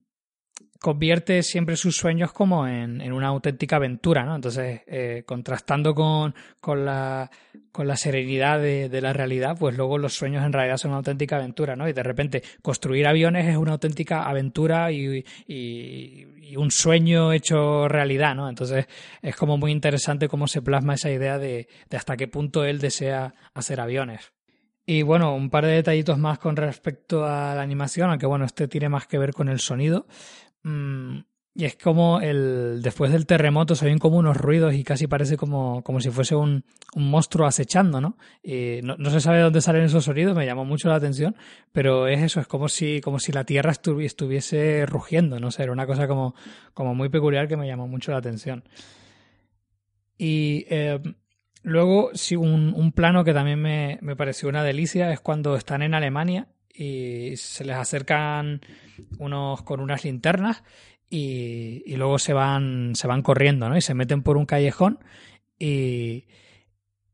[0.81, 4.35] convierte siempre sus sueños como en, en una auténtica aventura, ¿no?
[4.35, 7.29] Entonces, eh, contrastando con, con, la,
[7.71, 10.97] con la serenidad de, de, la realidad, pues luego los sueños en realidad son una
[10.97, 11.87] auténtica aventura, ¿no?
[11.87, 17.87] Y de repente construir aviones es una auténtica aventura y, y, y un sueño hecho
[17.87, 18.49] realidad, ¿no?
[18.49, 18.87] Entonces,
[19.21, 22.79] es como muy interesante cómo se plasma esa idea de, de hasta qué punto él
[22.79, 24.31] desea hacer aviones.
[24.83, 28.67] Y bueno, un par de detallitos más con respecto a la animación, aunque bueno, este
[28.67, 30.07] tiene más que ver con el sonido.
[30.63, 31.19] Mm,
[31.53, 35.35] y es como el después del terremoto se oyen como unos ruidos y casi parece
[35.35, 36.63] como, como si fuese un,
[36.95, 38.17] un monstruo acechando, ¿no?
[38.41, 41.35] Y no, no, se sabe de dónde salen esos sonidos, me llamó mucho la atención,
[41.73, 45.73] pero es eso, es como si, como si la tierra estuviese rugiendo, no sé, era
[45.73, 46.35] una cosa como,
[46.73, 48.63] como muy peculiar que me llamó mucho la atención.
[50.17, 51.01] Y eh,
[51.63, 55.81] luego, sí, un, un, plano que también me, me pareció una delicia es cuando están
[55.81, 56.47] en Alemania
[56.81, 58.61] y se les acercan
[59.19, 60.63] unos con unas linternas
[61.09, 63.77] y, y, luego se van, se van corriendo, ¿no?
[63.77, 64.99] Y se meten por un callejón
[65.59, 66.25] y,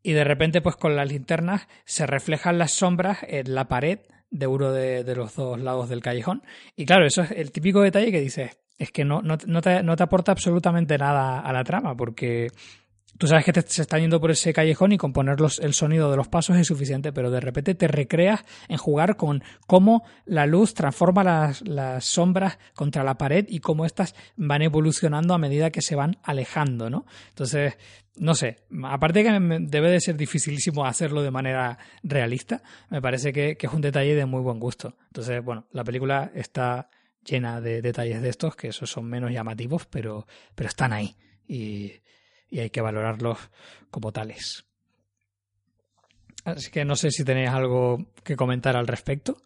[0.03, 3.99] y de repente, pues con las linternas se reflejan las sombras en la pared
[4.29, 6.43] de uno de, de, los dos lados del callejón.
[6.77, 9.83] Y claro, eso es el típico detalle que dices, es que no, no, no, te,
[9.83, 12.51] no te aporta absolutamente nada a la trama, porque
[13.17, 16.11] Tú sabes que te, se están yendo por ese callejón y con poner el sonido
[16.11, 20.45] de los pasos es suficiente, pero de repente te recreas en jugar con cómo la
[20.45, 25.71] luz transforma las, las sombras contra la pared y cómo éstas van evolucionando a medida
[25.71, 27.05] que se van alejando, ¿no?
[27.29, 27.75] Entonces,
[28.17, 33.57] no sé, aparte que debe de ser dificilísimo hacerlo de manera realista, me parece que,
[33.57, 34.95] que es un detalle de muy buen gusto.
[35.07, 36.89] Entonces, bueno, la película está
[37.23, 41.15] llena de detalles de estos, que esos son menos llamativos, pero, pero están ahí.
[41.47, 41.93] Y,
[42.49, 43.49] y hay que valorarlos
[43.91, 44.65] como tales.
[46.45, 49.37] Así que no sé si tenéis algo que comentar al respecto.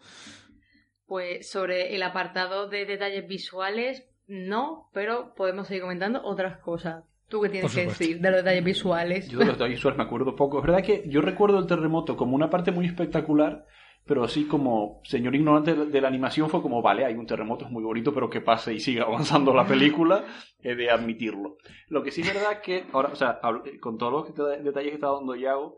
[1.08, 7.04] Pues sobre el apartado de detalles visuales, no, pero podemos seguir comentando otras cosas.
[7.28, 9.28] ¿Tú qué tienes que decir de los detalles visuales?
[9.30, 10.60] Yo de los detalles visuales me acuerdo poco.
[10.60, 13.66] Es verdad que yo recuerdo el terremoto como una parte muy espectacular,
[14.06, 17.72] pero así como señor ignorante de la animación fue como, vale, hay un terremoto, es
[17.72, 20.26] muy bonito, pero que pase y siga avanzando la película,
[20.60, 21.58] he de admitirlo.
[21.88, 23.40] Lo que sí es verdad que, ahora, o sea,
[23.80, 25.78] con todos los detalles que está dando Yago,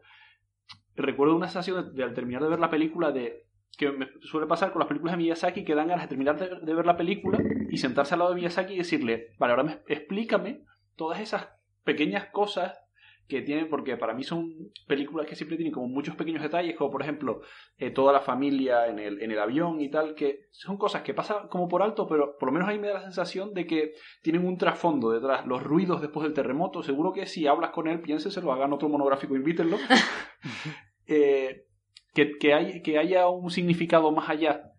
[0.96, 4.72] recuerdo una sensación de, al terminar de ver la película de que me suele pasar
[4.72, 7.78] con las películas de Miyazaki que dan ganas de terminar de, ver la película y
[7.78, 10.64] sentarse al lado de Miyazaki y decirle, vale, ahora explícame
[10.96, 11.50] todas esas
[11.84, 12.83] pequeñas cosas
[13.28, 14.54] que tienen, porque para mí son
[14.86, 17.42] películas que siempre tienen como muchos pequeños detalles, como por ejemplo
[17.78, 21.14] eh, toda la familia en el, en el avión y tal, que son cosas que
[21.14, 23.94] pasan como por alto, pero por lo menos ahí me da la sensación de que
[24.22, 25.46] tienen un trasfondo detrás.
[25.48, 29.36] Los ruidos después del terremoto, seguro que si hablas con él, piénseselo, hagan otro monográfico,
[29.36, 29.78] invítenlo.
[31.08, 31.66] eh,
[32.14, 34.74] que, que, hay, que haya un significado más allá.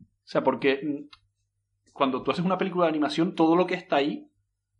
[0.00, 3.96] O sea, porque mm, cuando tú haces una película de animación, todo lo que está
[3.96, 4.28] ahí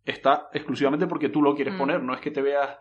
[0.03, 1.77] está exclusivamente porque tú lo quieres mm.
[1.77, 2.77] poner, no es que te veas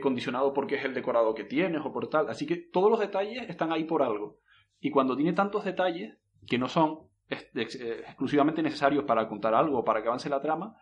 [0.00, 2.28] condicionado porque es el decorado que tienes o por tal.
[2.28, 4.38] Así que todos los detalles están ahí por algo.
[4.80, 9.84] Y cuando tiene tantos detalles que no son eh, exclusivamente necesarios para contar algo o
[9.84, 10.76] para que avance la trama,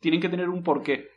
[0.00, 1.08] tienen que tener un porqué.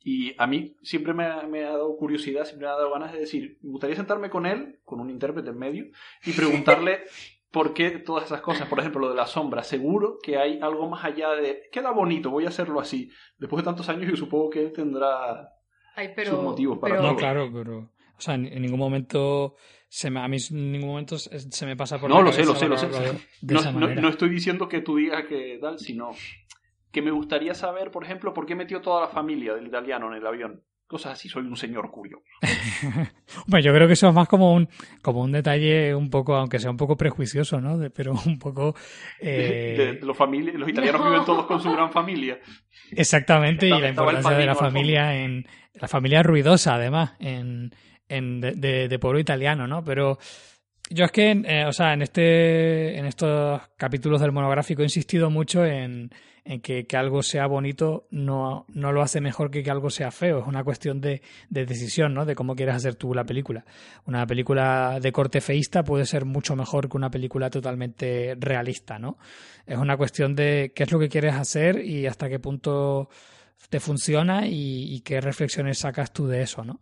[0.00, 3.12] Y a mí siempre me ha, me ha, dado curiosidad, siempre me ha dado ganas
[3.12, 5.86] de decir, me gustaría sentarme con él, con un intérprete en medio,
[6.24, 7.00] y preguntarle
[7.52, 8.68] por qué todas esas cosas.
[8.68, 9.62] Por ejemplo, lo de la sombra.
[9.62, 13.10] Seguro que hay algo más allá de, queda bonito, voy a hacerlo así.
[13.38, 15.52] Después de tantos años yo supongo que él tendrá
[16.14, 17.78] pero, motivos para No, claro, pero.
[17.78, 19.56] O sea, en, ningún momento.
[19.88, 22.54] Se me, a mí en ningún momento se me pasa por no, lo sé, lo
[22.54, 22.88] sé, lo sé.
[23.40, 26.10] No, no, estoy diciendo que tú digas que tal, sino
[26.92, 30.18] que me gustaría saber, por ejemplo, por qué metió toda la familia del italiano en
[30.18, 30.62] el avión.
[30.88, 32.24] Cosas así, soy un señor curioso.
[33.46, 34.70] bueno, yo creo que eso es más como un,
[35.02, 37.78] como un detalle un poco, aunque sea un poco prejuicioso, ¿no?
[37.94, 38.74] pero un poco...
[39.20, 39.98] Eh...
[40.00, 42.40] los, los italianos viven todos con su gran familia.
[42.90, 47.70] Exactamente, y la importancia de la familia en, la familia ruidosa, además, en,
[48.08, 49.84] en de, de, pueblo italiano, ¿no?
[49.84, 50.18] Pero
[50.90, 55.30] yo es que, eh, o sea, en este, en estos capítulos del monográfico he insistido
[55.30, 56.10] mucho en,
[56.44, 60.10] en que, que, algo sea bonito no, no lo hace mejor que que algo sea
[60.10, 60.40] feo.
[60.40, 62.24] Es una cuestión de, de, decisión, ¿no?
[62.24, 63.64] De cómo quieres hacer tú la película.
[64.06, 69.18] Una película de corte feísta puede ser mucho mejor que una película totalmente realista, ¿no?
[69.66, 73.10] Es una cuestión de qué es lo que quieres hacer y hasta qué punto
[73.68, 76.80] te funciona y, qué reflexiones sacas tú de eso, ¿no?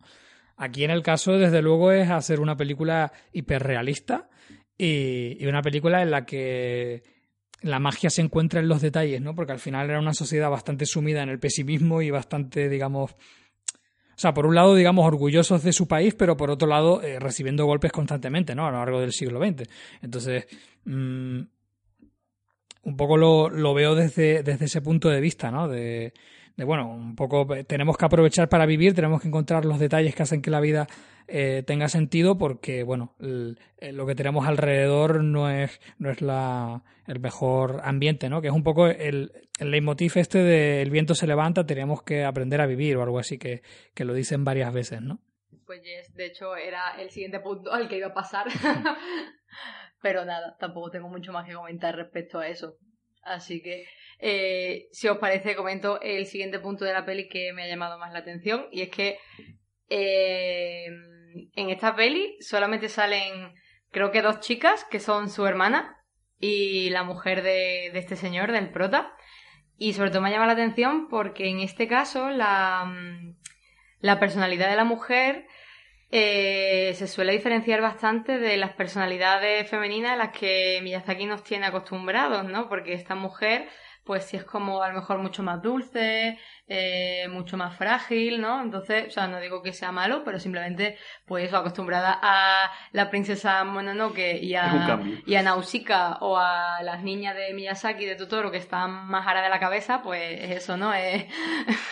[0.57, 4.27] Aquí en el caso, desde luego, es hacer una película hiperrealista
[4.77, 7.03] y, una película en la que
[7.61, 9.35] la magia se encuentra en los detalles, ¿no?
[9.35, 14.19] Porque al final era una sociedad bastante sumida en el pesimismo y bastante, digamos, o
[14.19, 17.65] sea, por un lado, digamos, orgullosos de su país, pero por otro lado, eh, recibiendo
[17.65, 18.65] golpes constantemente, ¿no?
[18.65, 19.69] A lo largo del siglo XX.
[20.01, 20.47] Entonces,
[20.85, 21.41] mmm,
[22.81, 25.67] un poco lo, lo veo desde, desde, ese punto de vista, ¿no?
[25.67, 26.13] De,
[26.57, 30.23] de, bueno, un poco tenemos que aprovechar para vivir, tenemos que encontrar los detalles que
[30.23, 30.87] hacen que la vida
[31.27, 36.83] eh, tenga sentido porque, bueno, eh, lo que tenemos alrededor no es, no es la,
[37.05, 38.41] el mejor ambiente, ¿no?
[38.41, 42.23] Que es un poco el, el leitmotiv este de el viento se levanta, tenemos que
[42.23, 43.61] aprender a vivir o algo así que,
[43.93, 45.19] que lo dicen varias veces, ¿no?
[45.67, 48.47] Pues yes, de hecho era el siguiente punto al que iba a pasar.
[50.01, 52.77] Pero nada, tampoco tengo mucho más que comentar respecto a eso.
[53.23, 53.85] Así que
[54.19, 57.97] eh, si os parece, comento el siguiente punto de la peli que me ha llamado
[57.99, 58.67] más la atención.
[58.71, 59.19] Y es que
[59.89, 60.87] eh,
[61.55, 63.53] en esta peli solamente salen,
[63.91, 66.03] creo que dos chicas, que son su hermana
[66.39, 69.13] y la mujer de, de este señor, del prota.
[69.77, 72.91] Y sobre todo me ha llamado la atención porque en este caso la,
[73.99, 75.47] la personalidad de la mujer
[76.11, 81.65] eh, se suele diferenciar bastante de las personalidades femeninas a las que Miyazaki nos tiene
[81.65, 82.69] acostumbrados, ¿no?
[82.69, 83.67] Porque esta mujer
[84.07, 88.61] pues sí es como a lo mejor mucho más dulce, eh, mucho más frágil, ¿no?
[88.61, 93.63] Entonces, o sea, no digo que sea malo, pero simplemente, pues acostumbrada a la princesa
[93.65, 98.57] Mononoke y a, y a Nausicaa o a las niñas de Miyazaki de Totoro que
[98.57, 100.93] están más ara de la cabeza, pues eso, ¿no?
[100.93, 101.25] Es,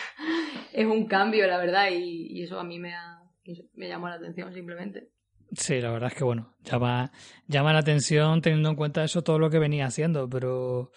[0.72, 3.15] es un cambio, la verdad, y, y eso a mí me, ha,
[3.74, 5.08] me llamó la atención simplemente.
[5.52, 7.12] Sí, la verdad es que bueno, llama,
[7.46, 10.90] llama la atención teniendo en cuenta eso todo lo que venía haciendo, pero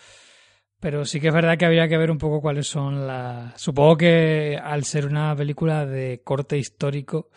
[0.80, 3.60] pero sí que es verdad que habría que ver un poco cuáles son las...
[3.62, 7.30] Supongo que al ser una película de corte histórico,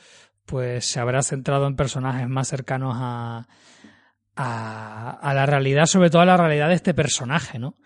[0.47, 3.49] pues se habrá centrado en personajes más cercanos a,
[4.37, 7.77] a, la realidad, sobre todo a la realidad de este personaje, ¿no?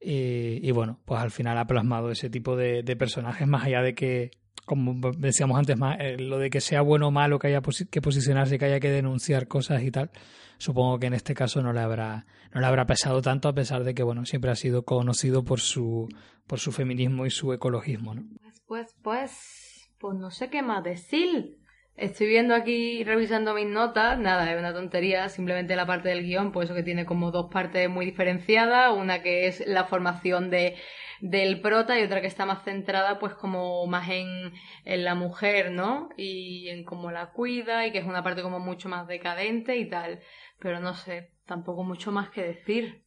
[0.00, 3.94] Y, bueno, pues al final ha plasmado ese tipo de, de personajes más allá de
[3.94, 4.30] que
[4.64, 8.00] como decíamos antes, más, eh, lo de que sea bueno o malo, que haya que
[8.00, 10.10] posicionarse, que haya que denunciar cosas y tal,
[10.58, 13.84] supongo que en este caso no le habrá, no le habrá pesado tanto, a pesar
[13.84, 16.08] de que, bueno, siempre ha sido conocido por su,
[16.46, 18.24] por su feminismo y su ecologismo, ¿no?
[18.40, 21.58] Pues, pues, pues, pues no sé qué más decir.
[21.96, 26.52] Estoy viendo aquí, revisando mis notas, nada, es una tontería, simplemente la parte del guion,
[26.52, 30.76] pues eso que tiene como dos partes muy diferenciadas, una que es la formación de
[31.20, 34.52] del prota y otra que está más centrada pues como más en,
[34.84, 36.10] en la mujer, ¿no?
[36.18, 39.88] Y en cómo la cuida y que es una parte como mucho más decadente y
[39.88, 40.20] tal.
[40.58, 43.04] Pero no sé, tampoco mucho más que decir.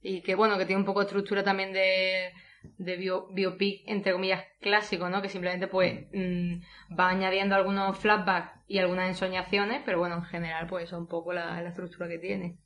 [0.00, 2.32] Y que bueno, que tiene un poco de estructura también de,
[2.78, 5.22] de biopic, entre comillas, clásico, ¿no?
[5.22, 10.66] Que simplemente pues mm, va añadiendo algunos flashbacks y algunas ensoñaciones, pero bueno, en general
[10.68, 12.58] pues eso es un poco la, la estructura que tiene.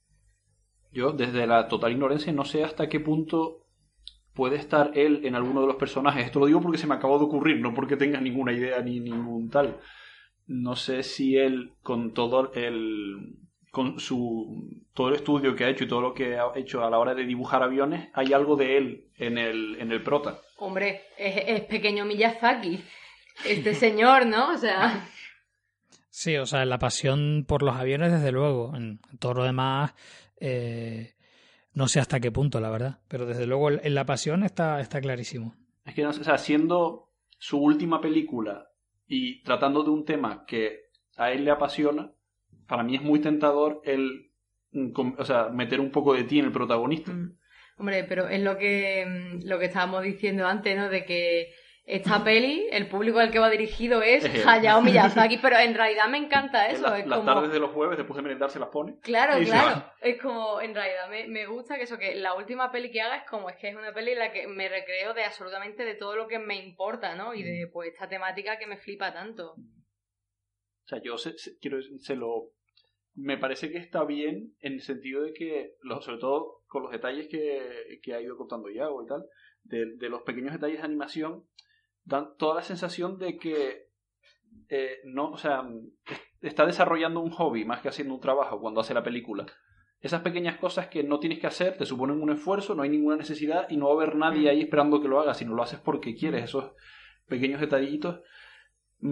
[0.92, 3.66] Yo, desde la total ignorancia, no sé hasta qué punto
[4.36, 6.24] puede estar él en alguno de los personajes.
[6.24, 9.00] Esto lo digo porque se me acabó de ocurrir, no porque tenga ninguna idea ni
[9.00, 9.80] ningún tal.
[10.46, 13.36] No sé si él, con todo el.
[13.70, 14.82] Con su.
[14.94, 17.14] todo el estudio que ha hecho y todo lo que ha hecho a la hora
[17.14, 20.40] de dibujar aviones, hay algo de él en el, en el prota.
[20.58, 22.82] Hombre, es, pequeño Miyazaki.
[23.44, 24.54] Este señor, ¿no?
[24.54, 25.06] O sea.
[26.08, 28.74] Sí, o sea, la pasión por los aviones, desde luego.
[28.74, 29.94] En todo lo demás.
[30.40, 31.14] Eh,
[31.74, 33.00] no sé hasta qué punto, la verdad.
[33.08, 35.54] Pero desde luego en la pasión está, está clarísimo.
[35.84, 38.70] Es que, o sea, siendo su última película
[39.06, 42.12] y tratando de un tema que a él le apasiona,
[42.66, 44.26] para mí es muy tentador el
[45.18, 47.12] o sea, meter un poco de ti en el protagonista.
[47.12, 47.38] Mm.
[47.78, 50.88] Hombre, pero es lo que, mm, lo que estábamos diciendo antes, ¿no?
[50.88, 51.52] De que
[51.84, 56.18] esta peli, el público al que va dirigido es Hayao Miyazaki, pero en realidad me
[56.18, 56.94] encanta eso.
[56.94, 58.98] es las tardes de los jueves, después de merendar, se las pone.
[59.00, 59.84] Claro, claro.
[60.00, 63.18] Es como, en realidad me, me, gusta que eso, que la última peli que haga
[63.18, 65.94] es como, es que es una peli en la que me recreo de absolutamente de
[65.94, 67.34] todo lo que me importa, ¿no?
[67.34, 67.72] Y de, mm.
[67.72, 69.52] pues, esta temática que me flipa tanto.
[69.52, 71.16] O sea, yo
[71.60, 72.52] quiero, se lo...
[73.16, 77.28] Me parece que está bien en el sentido de que, sobre todo con los detalles
[77.28, 79.24] que, que ha ido contando Yago y tal,
[79.64, 81.44] de, de los pequeños detalles de animación,
[82.04, 83.86] dan toda la sensación de que
[84.68, 85.64] eh, no, o sea,
[86.40, 89.46] está desarrollando un hobby más que haciendo un trabajo cuando hace la película.
[90.00, 93.16] Esas pequeñas cosas que no tienes que hacer te suponen un esfuerzo, no hay ninguna
[93.16, 95.80] necesidad y no va a haber nadie ahí esperando que lo hagas, sino lo haces
[95.80, 96.44] porque quieres.
[96.44, 96.72] Esos
[97.26, 98.20] pequeños detallitos,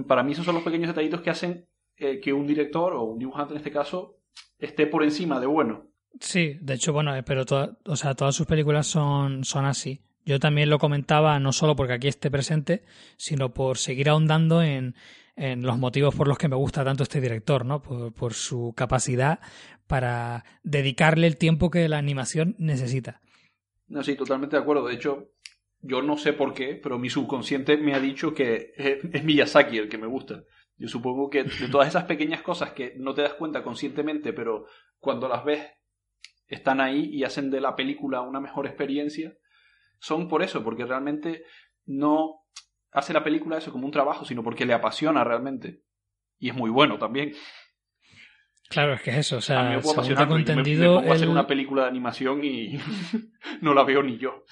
[0.07, 3.19] para mí esos son los pequeños detallitos que hacen eh, que un director o un
[3.19, 4.19] dibujante en este caso
[4.59, 5.87] esté por encima de bueno.
[6.21, 7.45] Sí, de hecho, bueno, eh, pero
[7.87, 10.01] o sea, todas sus películas son, son así.
[10.25, 12.85] Yo también lo comentaba no solo porque aquí esté presente,
[13.17, 14.95] sino por seguir ahondando en,
[15.37, 17.83] en los motivos por los que me gusta tanto este director, ¿no?
[17.83, 19.41] Por, su capacidad
[19.87, 23.21] para dedicarle el tiempo que la animación necesita.
[23.89, 24.87] No, sí, totalmente de acuerdo.
[24.87, 25.33] De hecho,
[25.81, 29.89] yo no sé por qué, pero mi subconsciente me ha dicho que es Miyazaki el
[29.89, 30.45] que me gusta.
[30.77, 34.67] Yo supongo que de todas esas pequeñas cosas que no te das cuenta conscientemente, pero
[34.99, 35.67] cuando las ves
[36.47, 39.35] están ahí y hacen de la película una mejor experiencia,
[39.99, 41.45] son por eso, porque realmente
[41.87, 42.41] no
[42.93, 45.83] hace la película eso como un trabajo, sino porque le apasiona realmente.
[46.39, 47.33] Y es muy bueno también.
[48.69, 49.37] Claro, es que es eso.
[49.37, 52.79] O sea, a mí me puedo apasionar, me, me, hacer una película de animación y
[53.61, 54.45] no la veo ni yo.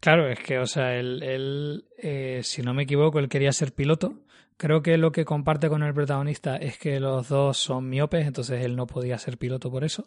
[0.00, 3.72] Claro, es que, o sea, él, él eh, si no me equivoco, él quería ser
[3.72, 4.24] piloto.
[4.56, 8.64] Creo que lo que comparte con el protagonista es que los dos son miopes, entonces
[8.64, 10.04] él no podía ser piloto por eso.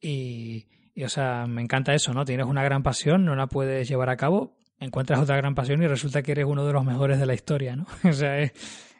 [0.00, 0.66] Y,
[1.02, 2.24] o sea, me encanta eso, ¿no?
[2.24, 5.86] Tienes una gran pasión, no la puedes llevar a cabo, encuentras otra gran pasión y
[5.86, 7.86] resulta que eres uno de los mejores de la historia, ¿no?
[8.08, 8.52] o sea, es,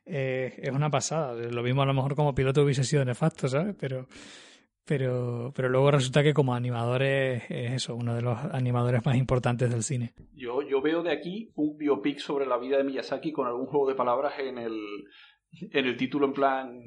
[0.07, 1.35] es una pasada.
[1.35, 3.75] Lo mismo a lo mejor como piloto hubiese sido nefasto, ¿sabes?
[3.79, 4.09] Pero,
[4.85, 9.71] pero, pero luego resulta que como animador es, eso, uno de los animadores más importantes
[9.71, 10.15] del cine.
[10.35, 13.89] Yo, yo veo de aquí un biopic sobre la vida de Miyazaki con algún juego
[13.89, 14.77] de palabras en el,
[15.53, 16.83] en el título en plan...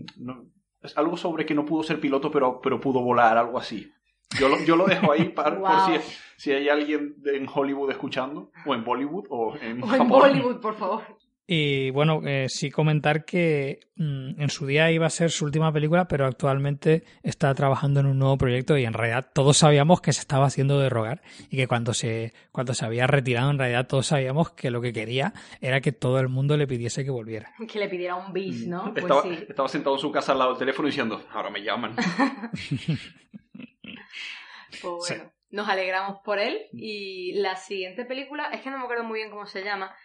[0.82, 3.92] es algo sobre que no pudo ser piloto pero, pero pudo volar, algo así.
[4.40, 5.68] Yo lo, yo lo dejo ahí para, Wow.
[5.68, 9.92] por si, si hay alguien en Hollywood escuchando, o en Bollywood, o en, O en
[9.92, 10.10] Japón.
[10.10, 11.04] Bollywood, por favor.
[11.48, 15.72] Y bueno, eh, sí comentar que mm, en su día iba a ser su última
[15.72, 20.12] película, pero actualmente está trabajando en un nuevo proyecto y en realidad todos sabíamos que
[20.12, 21.22] se estaba haciendo de rogar
[21.52, 24.92] y que cuando se, cuando se había retirado en realidad todos sabíamos que lo que
[24.92, 27.52] quería era que todo el mundo le pidiese que volviera.
[27.72, 28.92] Que le pidiera un bis, ¿no?
[28.92, 29.46] Pues estaba, sí.
[29.48, 31.96] estaba sentado en su casa al lado del teléfono diciendo, ahora me llaman.
[34.82, 35.14] Pues Sí.
[35.14, 36.58] bueno, nos alegramos por él.
[36.74, 39.96] Y la siguiente película, es que no me acuerdo muy bien cómo se llama,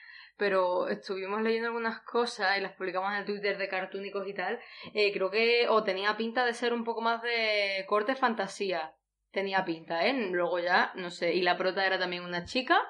[0.41, 4.59] pero estuvimos leyendo algunas cosas y las publicamos en el Twitter de cartúnicos y tal.
[4.95, 8.95] Eh, creo que o tenía pinta de ser un poco más de corte fantasía.
[9.30, 10.30] Tenía pinta, ¿eh?
[10.32, 11.34] Luego ya, no sé.
[11.34, 12.80] Y la prota era también una chica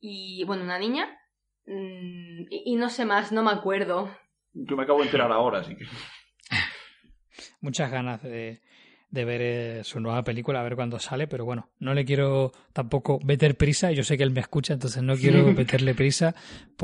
[0.00, 1.16] y, bueno, una niña.
[1.64, 4.10] Mm, y, y no sé más, no me acuerdo.
[4.52, 5.84] Yo me acabo de enterar ahora, así que...
[7.60, 8.62] Muchas ganas de,
[9.10, 12.52] de ver eh, su nueva película, a ver cuándo sale, pero bueno, no le quiero
[12.72, 16.34] tampoco meter prisa, yo sé que él me escucha, entonces no quiero meterle prisa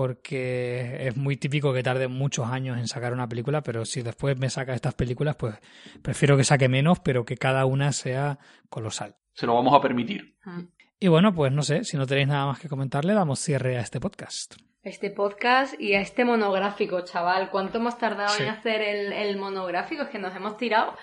[0.07, 4.39] porque es muy típico que tarde muchos años en sacar una película, pero si después
[4.39, 5.55] me saca estas películas, pues
[6.03, 9.17] prefiero que saque menos, pero que cada una sea colosal.
[9.35, 10.37] Se lo vamos a permitir.
[10.45, 10.61] Mm.
[10.99, 13.81] Y bueno, pues no sé, si no tenéis nada más que comentarle, damos cierre a
[13.81, 14.55] este podcast.
[14.83, 17.51] Este podcast y a este monográfico, chaval.
[17.51, 18.45] ¿Cuánto hemos tardado Sí.
[18.45, 20.05] en hacer el, el monográfico?
[20.05, 20.95] Es que nos hemos tirado.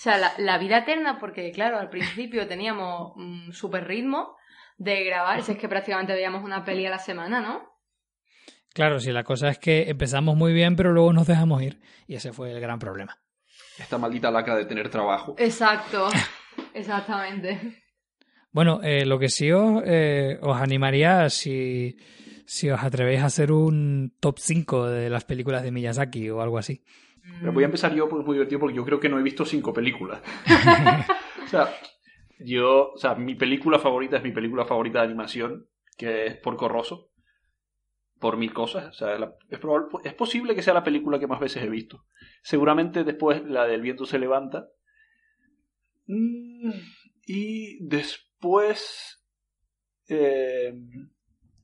[0.00, 4.34] O sea, la, la vida eterna, porque claro, al principio teníamos un super ritmo
[4.78, 5.42] de grabar.
[5.42, 7.70] Si es que prácticamente veíamos una peli a la semana, ¿no?
[8.72, 12.14] Claro, si la cosa es que empezamos muy bien, pero luego nos dejamos ir, y
[12.14, 13.18] ese fue el gran problema.
[13.78, 15.34] Esta maldita lacra de tener trabajo.
[15.36, 16.08] Exacto.
[16.72, 17.82] Exactamente.
[18.52, 21.98] Bueno, eh, lo que sí os, eh, os animaría si,
[22.46, 26.56] si os atrevéis a hacer un top 5 de las películas de Miyazaki o algo
[26.56, 26.82] así.
[27.38, 29.22] Pero voy a empezar yo porque es muy divertido porque yo creo que no he
[29.22, 30.20] visto cinco películas.
[31.44, 31.68] o sea,
[32.38, 36.68] yo, o sea, mi película favorita es mi película favorita de animación, que es Porco
[36.68, 37.08] Rosso.
[38.18, 38.88] Por mil cosas.
[38.88, 41.70] O sea, la- es, probable- es posible que sea la película que más veces he
[41.70, 42.04] visto.
[42.42, 44.68] Seguramente después la del viento se levanta.
[46.06, 46.70] Mm,
[47.26, 49.24] Y después,
[50.08, 50.74] eh,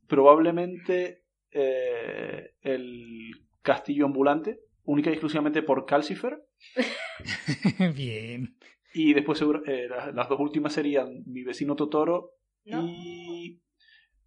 [0.06, 3.30] probablemente eh, el
[3.62, 6.42] castillo ambulante, única y exclusivamente por Calcifer.
[7.94, 8.56] Bien.
[8.94, 12.30] Y después eh, las, las dos últimas serían Mi vecino Totoro
[12.64, 12.82] No.
[12.82, 13.60] y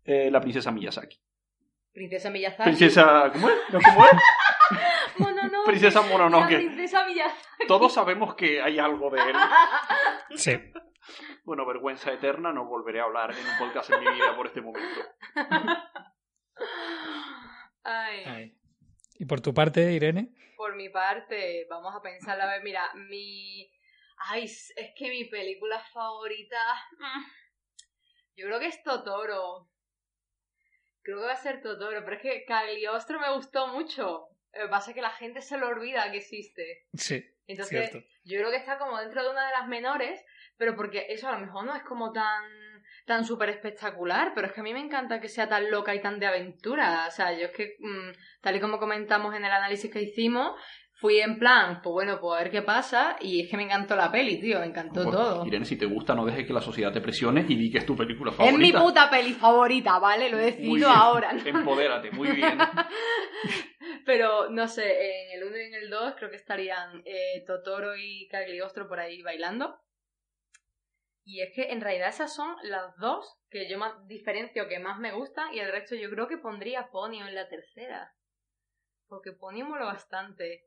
[0.03, 1.20] eh, La princesa Miyazaki.
[1.91, 2.64] Princesa Miyazaki.
[2.70, 3.32] Princesa...
[3.34, 3.55] ¿Cómo es?
[3.74, 4.12] ¿No, ¿Cómo es?
[5.18, 5.66] Mononoke.
[5.66, 6.55] Princesa La Mononoke.
[6.57, 7.68] princesa Miyazaki.
[7.68, 9.36] Todos sabemos que hay algo de él.
[10.36, 10.51] Sí.
[11.43, 14.62] Bueno, vergüenza eterna, no volveré a hablar en un podcast en mi vida por este
[14.62, 14.99] momento.
[17.84, 18.20] Ay.
[18.26, 18.57] Ay.
[19.18, 20.30] Y por tu parte, Irene.
[20.60, 23.72] Por mi parte, vamos a pensar, a ver, mira, mi...
[24.18, 26.57] Ay, es que mi película favorita...
[26.97, 27.24] mm,
[28.36, 29.70] Yo creo que es Totoro.
[31.01, 34.28] Creo que va a ser Totoro, pero es que Cagliostro me gustó mucho.
[34.51, 36.88] Lo que pasa es que la gente se lo olvida que existe.
[36.93, 38.05] Sí, Entonces, cierto.
[38.26, 40.22] yo creo que está como dentro de una de las menores,
[40.57, 42.43] pero porque eso a lo mejor no es como tan
[43.10, 46.01] tan súper espectacular, pero es que a mí me encanta que sea tan loca y
[46.01, 47.05] tan de aventura.
[47.07, 50.53] O sea, yo es que, mm, tal y como comentamos en el análisis que hicimos,
[50.93, 53.95] fui en plan, pues bueno, pues a ver qué pasa, y es que me encantó
[53.95, 55.45] la peli, tío, me encantó Bueno, todo.
[55.47, 57.86] Irene, si te gusta, no dejes que la sociedad te presione y di que es
[57.86, 58.60] tu película Es favorita.
[58.60, 60.30] mi puta peli favorita, ¿vale?
[60.30, 61.34] Lo he decidido ahora.
[61.34, 61.41] ¿no?
[61.45, 62.57] Empodérate, muy bien.
[64.05, 64.86] Pero no sé,
[65.32, 68.99] en el 1 y en el 2 creo que estarían eh, Totoro y Cagliostro por
[68.99, 69.80] ahí bailando.
[71.30, 74.97] Y es que en realidad esas son las dos que yo más diferencio, que más
[74.97, 78.15] me gustan, y el resto yo creo que pondría Ponyo en la tercera.
[79.07, 80.65] Porque Ponyo mola bastante.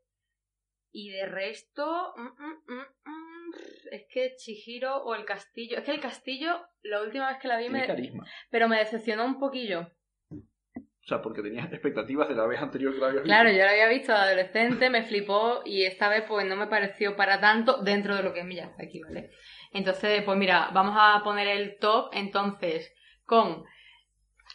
[0.92, 3.52] Y de resto, mm, mm, mm,
[3.90, 5.78] es que Chihiro o el castillo.
[5.78, 8.24] Es que el castillo, la última vez que la vi, Tiene me, carisma.
[8.48, 9.90] pero me decepcionó un poquillo.
[10.30, 13.34] O sea, porque tenías expectativas de la vez anterior que la habías visto.
[13.34, 16.68] Claro, yo la había visto de adolescente, me flipó y esta vez pues no me
[16.68, 19.32] pareció para tanto dentro de lo que es Miyazaki, ¿vale?
[19.72, 22.92] Entonces, pues mira, vamos a poner el top entonces
[23.24, 23.64] con...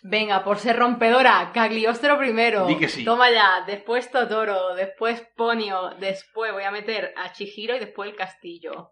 [0.04, 2.68] Venga, por ser rompedora, Cagliostro primero.
[2.68, 3.04] Di que sí.
[3.04, 8.16] Toma ya, después Totoro, después Ponio, después voy a meter a Chihiro y después el
[8.16, 8.92] castillo.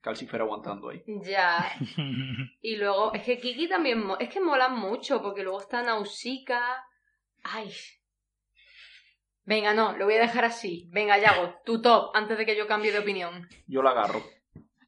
[0.00, 1.02] Calcifer aguantando ahí.
[1.06, 1.72] Ya.
[2.60, 6.84] Y luego, es que Kiki también, es que molan mucho, porque luego está Nausicaa.
[7.44, 7.72] Ay.
[9.44, 10.88] Venga, no, lo voy a dejar así.
[10.92, 13.48] Venga, Yago, tu top, antes de que yo cambie de opinión.
[13.66, 14.22] Yo la agarro.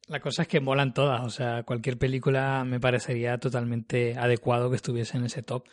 [0.09, 4.77] La cosa es que molan todas, o sea, cualquier película me parecería totalmente adecuado que
[4.77, 5.65] estuviese en ese top.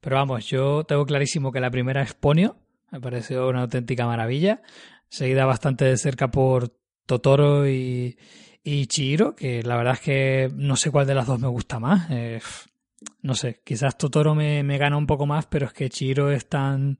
[0.00, 2.56] Pero vamos, yo tengo clarísimo que la primera es Ponio,
[2.90, 4.62] me pareció una auténtica maravilla,
[5.08, 6.72] seguida bastante de cerca por
[7.04, 8.16] Totoro y,
[8.62, 11.78] y Chihiro, que la verdad es que no sé cuál de las dos me gusta
[11.78, 12.10] más.
[12.10, 12.40] Eh,
[13.20, 16.48] no sé, quizás Totoro me, me, gana un poco más, pero es que Chihiro es
[16.48, 16.98] tan,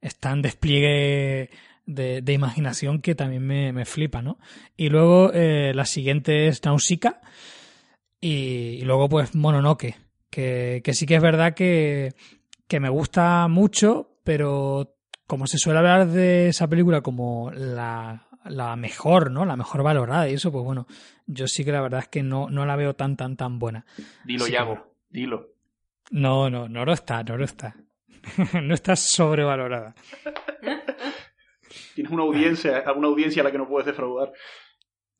[0.00, 1.50] es tan despliegue
[1.86, 4.38] de, de imaginación que también me, me, flipa, ¿no?
[4.76, 7.20] Y luego eh, la siguiente es Nausicaa
[8.20, 9.96] y, y, luego pues Mononoke,
[10.30, 12.14] que, que sí que es verdad que,
[12.66, 18.76] que me gusta mucho, pero como se suele hablar de esa película como la, la
[18.76, 19.44] mejor, ¿no?
[19.44, 20.86] La mejor valorada y eso, pues bueno,
[21.26, 23.84] yo sí que la verdad es que no, no la veo tan, tan, tan buena.
[24.24, 25.20] Dilo, Yago, que...
[25.20, 25.48] dilo.
[26.10, 27.76] No, no, no lo está, no lo está.
[28.62, 29.94] no está sobrevalorada.
[31.94, 34.32] Tienes una audiencia, una audiencia a la que no puedes defraudar.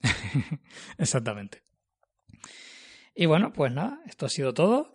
[0.99, 1.63] Exactamente.
[3.15, 4.93] Y bueno, pues nada, esto ha sido todo.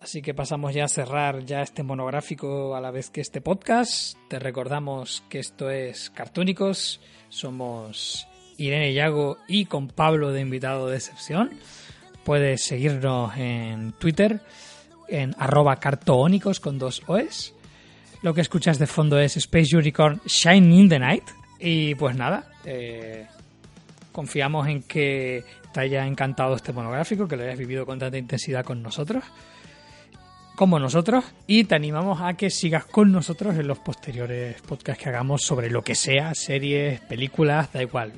[0.00, 4.16] Así que pasamos ya a cerrar ya este monográfico a la vez que este podcast.
[4.28, 7.00] Te recordamos que esto es Cartúnicos.
[7.28, 11.50] Somos Irene Yago y con Pablo de invitado de excepción.
[12.24, 14.40] Puedes seguirnos en Twitter
[15.08, 17.54] en arroba cartoónicos con dos O's.
[18.22, 21.24] Lo que escuchas de fondo es Space Unicorn Shine in the Night.
[21.58, 23.26] Y pues nada, eh,
[24.12, 28.64] confiamos en que te haya encantado este monográfico, que lo hayas vivido con tanta intensidad
[28.64, 29.24] con nosotros
[30.60, 35.08] como nosotros y te animamos a que sigas con nosotros en los posteriores podcasts que
[35.08, 38.12] hagamos sobre lo que sea, series, películas, da igual,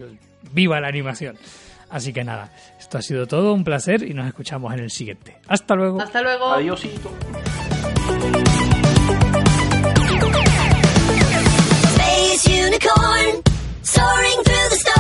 [0.51, 1.37] viva la animación.
[1.89, 5.37] Así que nada, esto ha sido todo, un placer y nos escuchamos en el siguiente.
[5.47, 6.01] Hasta luego.
[6.01, 6.47] Hasta luego.
[6.47, 7.13] Adiósito.
[14.03, 14.92] Soaring through the